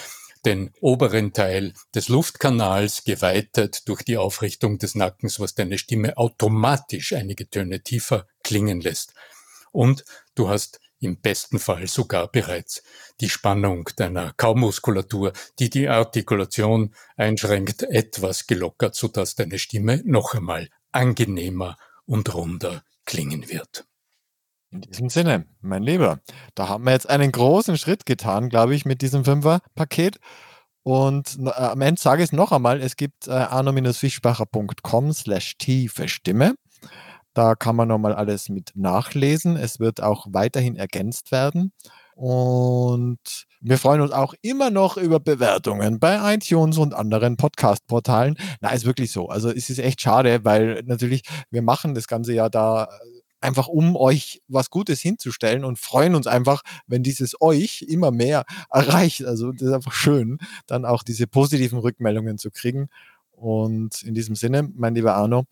den 0.45 0.71
oberen 0.79 1.33
Teil 1.33 1.73
des 1.95 2.07
Luftkanals 2.07 3.03
geweitet 3.03 3.87
durch 3.87 4.03
die 4.03 4.17
Aufrichtung 4.17 4.77
des 4.77 4.93
Nackens, 4.95 5.39
was 5.39 5.55
deine 5.55 5.77
Stimme 5.77 6.17
automatisch 6.17 7.13
einige 7.13 7.49
Töne 7.49 7.81
tiefer 7.81 8.27
klingen 8.43 8.79
lässt. 8.79 9.13
Und 9.71 10.05
du 10.35 10.47
hast 10.47 10.79
im 10.99 11.19
besten 11.19 11.59
Fall 11.59 11.87
sogar 11.87 12.27
bereits 12.27 12.83
die 13.19 13.29
Spannung 13.29 13.89
deiner 13.95 14.33
Kaumuskulatur, 14.33 15.33
die 15.59 15.69
die 15.69 15.87
Artikulation 15.87 16.93
einschränkt, 17.17 17.83
etwas 17.83 18.47
gelockert, 18.47 18.95
sodass 18.95 19.35
deine 19.35 19.59
Stimme 19.59 20.01
noch 20.05 20.33
einmal 20.33 20.69
angenehmer 20.91 21.77
und 22.05 22.33
runder 22.33 22.83
klingen 23.05 23.49
wird. 23.49 23.85
In 24.71 24.81
diesem 24.81 25.09
Sinne, 25.09 25.45
mein 25.61 25.83
Lieber, 25.83 26.19
da 26.53 26.67
haben 26.67 26.83
wir 26.83 26.91
jetzt 26.91 27.09
einen 27.09 27.31
großen 27.31 27.77
Schritt 27.77 28.05
getan, 28.05 28.49
glaube 28.49 28.75
ich, 28.75 28.85
mit 28.85 29.01
diesem 29.01 29.23
Fünfer-Paket. 29.23 30.19
Und 30.83 31.39
äh, 31.39 31.49
am 31.49 31.81
Ende 31.81 31.99
sage 32.01 32.23
ich 32.23 32.29
es 32.29 32.33
noch 32.33 32.51
einmal, 32.51 32.81
es 32.81 32.95
gibt 32.95 33.27
äh, 33.27 33.31
arno-fischbacher.com 33.31 35.13
slash 35.13 35.57
tiefe 35.57 36.07
Stimme. 36.07 36.55
Da 37.35 37.53
kann 37.55 37.75
man 37.75 37.89
nochmal 37.89 38.13
alles 38.13 38.47
mit 38.47 38.71
nachlesen. 38.75 39.57
Es 39.57 39.81
wird 39.81 40.01
auch 40.01 40.25
weiterhin 40.29 40.77
ergänzt 40.77 41.33
werden. 41.33 41.73
Und 42.15 43.45
wir 43.59 43.77
freuen 43.77 43.99
uns 43.99 44.11
auch 44.11 44.33
immer 44.41 44.69
noch 44.69 44.95
über 44.95 45.19
Bewertungen 45.19 45.99
bei 45.99 46.33
iTunes 46.33 46.77
und 46.77 46.93
anderen 46.93 47.35
Podcast-Portalen. 47.35 48.37
Na, 48.61 48.69
ist 48.69 48.85
wirklich 48.85 49.11
so. 49.11 49.27
Also 49.27 49.49
es 49.51 49.69
ist 49.69 49.79
echt 49.79 49.99
schade, 49.99 50.45
weil 50.45 50.81
natürlich 50.85 51.23
wir 51.51 51.61
machen 51.61 51.93
das 51.93 52.07
Ganze 52.07 52.33
ja 52.33 52.47
da 52.47 52.87
einfach 53.41 53.67
um 53.67 53.97
euch 53.97 54.41
was 54.47 54.69
Gutes 54.69 55.01
hinzustellen 55.01 55.65
und 55.65 55.77
freuen 55.77 56.15
uns 56.15 56.27
einfach, 56.27 56.61
wenn 56.87 57.03
dieses 57.03 57.35
euch 57.41 57.81
immer 57.81 58.11
mehr 58.11 58.45
erreicht. 58.71 59.25
Also 59.25 59.51
das 59.51 59.63
ist 59.63 59.73
einfach 59.73 59.91
schön, 59.93 60.37
dann 60.67 60.85
auch 60.85 61.03
diese 61.03 61.27
positiven 61.27 61.79
Rückmeldungen 61.79 62.37
zu 62.37 62.49
kriegen. 62.49 62.87
Und 63.31 64.03
in 64.03 64.13
diesem 64.13 64.35
Sinne, 64.35 64.69
mein 64.73 64.95
lieber 64.95 65.15
Arno, 65.15 65.43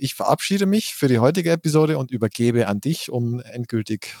ich 0.00 0.14
verabschiede 0.14 0.66
mich 0.66 0.94
für 0.94 1.08
die 1.08 1.18
heutige 1.18 1.50
Episode 1.50 1.98
und 1.98 2.10
übergebe 2.10 2.66
an 2.66 2.80
dich, 2.80 3.10
um 3.10 3.40
endgültig 3.40 4.14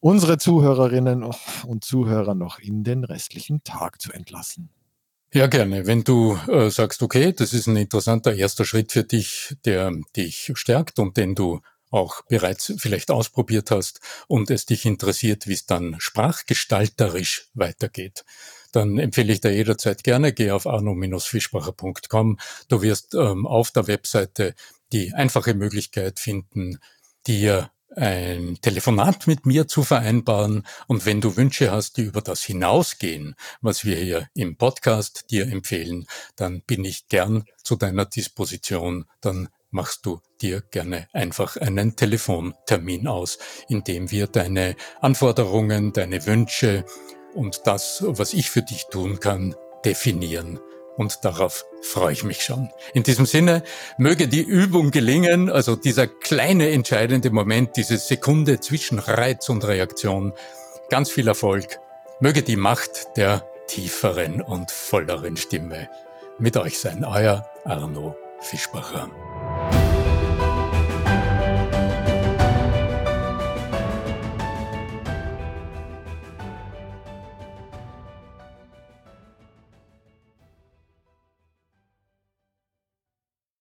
unsere 0.00 0.38
Zuhörerinnen 0.38 1.24
und 1.66 1.84
Zuhörer 1.84 2.34
noch 2.34 2.58
in 2.58 2.84
den 2.84 3.04
restlichen 3.04 3.64
Tag 3.64 4.00
zu 4.00 4.12
entlassen. 4.12 4.70
Ja, 5.32 5.48
gerne. 5.48 5.86
Wenn 5.86 6.04
du 6.04 6.38
äh, 6.48 6.70
sagst, 6.70 7.02
okay, 7.02 7.32
das 7.32 7.52
ist 7.52 7.66
ein 7.66 7.76
interessanter 7.76 8.34
erster 8.34 8.64
Schritt 8.64 8.92
für 8.92 9.04
dich, 9.04 9.56
der 9.64 9.92
dich 10.14 10.52
stärkt 10.54 10.98
und 10.98 11.16
den 11.16 11.34
du 11.34 11.60
auch 11.96 12.22
bereits 12.28 12.74
vielleicht 12.78 13.10
ausprobiert 13.10 13.70
hast 13.70 14.00
und 14.28 14.50
es 14.50 14.66
dich 14.66 14.84
interessiert, 14.84 15.46
wie 15.46 15.54
es 15.54 15.66
dann 15.66 15.96
sprachgestalterisch 15.98 17.48
weitergeht, 17.54 18.24
dann 18.72 18.98
empfehle 18.98 19.32
ich 19.32 19.40
dir 19.40 19.54
jederzeit 19.54 20.04
gerne, 20.04 20.32
geh 20.32 20.50
auf 20.50 20.66
arno-fischbacher.com. 20.66 22.38
Du 22.68 22.82
wirst 22.82 23.14
ähm, 23.14 23.46
auf 23.46 23.70
der 23.70 23.86
Webseite 23.86 24.54
die 24.92 25.14
einfache 25.14 25.54
Möglichkeit 25.54 26.20
finden, 26.20 26.78
dir 27.26 27.70
ein 27.96 28.58
Telefonat 28.60 29.26
mit 29.26 29.46
mir 29.46 29.66
zu 29.66 29.82
vereinbaren. 29.82 30.66
Und 30.86 31.06
wenn 31.06 31.20
du 31.20 31.36
Wünsche 31.36 31.70
hast, 31.70 31.96
die 31.96 32.02
über 32.02 32.20
das 32.20 32.42
hinausgehen, 32.42 33.34
was 33.62 33.84
wir 33.84 33.96
hier 33.96 34.28
im 34.34 34.56
Podcast 34.56 35.30
dir 35.30 35.46
empfehlen, 35.46 36.06
dann 36.36 36.60
bin 36.62 36.84
ich 36.84 37.08
gern 37.08 37.44
zu 37.64 37.76
deiner 37.76 38.04
Disposition. 38.04 39.06
Dann 39.22 39.48
machst 39.76 40.04
du 40.06 40.20
dir 40.40 40.62
gerne 40.72 41.06
einfach 41.12 41.56
einen 41.56 41.94
Telefontermin 41.94 43.06
aus, 43.06 43.38
in 43.68 43.84
dem 43.84 44.10
wir 44.10 44.26
deine 44.26 44.74
Anforderungen, 45.00 45.92
deine 45.92 46.26
Wünsche 46.26 46.84
und 47.34 47.60
das, 47.66 48.02
was 48.06 48.32
ich 48.32 48.50
für 48.50 48.62
dich 48.62 48.86
tun 48.90 49.20
kann, 49.20 49.54
definieren 49.84 50.58
und 50.96 51.24
darauf 51.24 51.66
freue 51.82 52.12
ich 52.12 52.24
mich 52.24 52.42
schon. 52.42 52.70
In 52.94 53.02
diesem 53.02 53.26
Sinne, 53.26 53.62
möge 53.98 54.28
die 54.28 54.42
Übung 54.42 54.90
gelingen, 54.90 55.50
also 55.50 55.76
dieser 55.76 56.06
kleine 56.06 56.70
entscheidende 56.70 57.30
Moment, 57.30 57.76
diese 57.76 57.98
Sekunde 57.98 58.60
zwischen 58.60 58.98
Reiz 58.98 59.48
und 59.50 59.66
Reaktion. 59.66 60.32
Ganz 60.88 61.10
viel 61.10 61.28
Erfolg. 61.28 61.78
Möge 62.20 62.42
die 62.42 62.56
Macht 62.56 63.16
der 63.16 63.46
tieferen 63.66 64.40
und 64.40 64.70
volleren 64.70 65.36
Stimme 65.36 65.90
mit 66.38 66.56
euch 66.56 66.78
sein. 66.78 67.04
Euer 67.04 67.46
Arno 67.64 68.16
Fischbacher. 68.40 69.10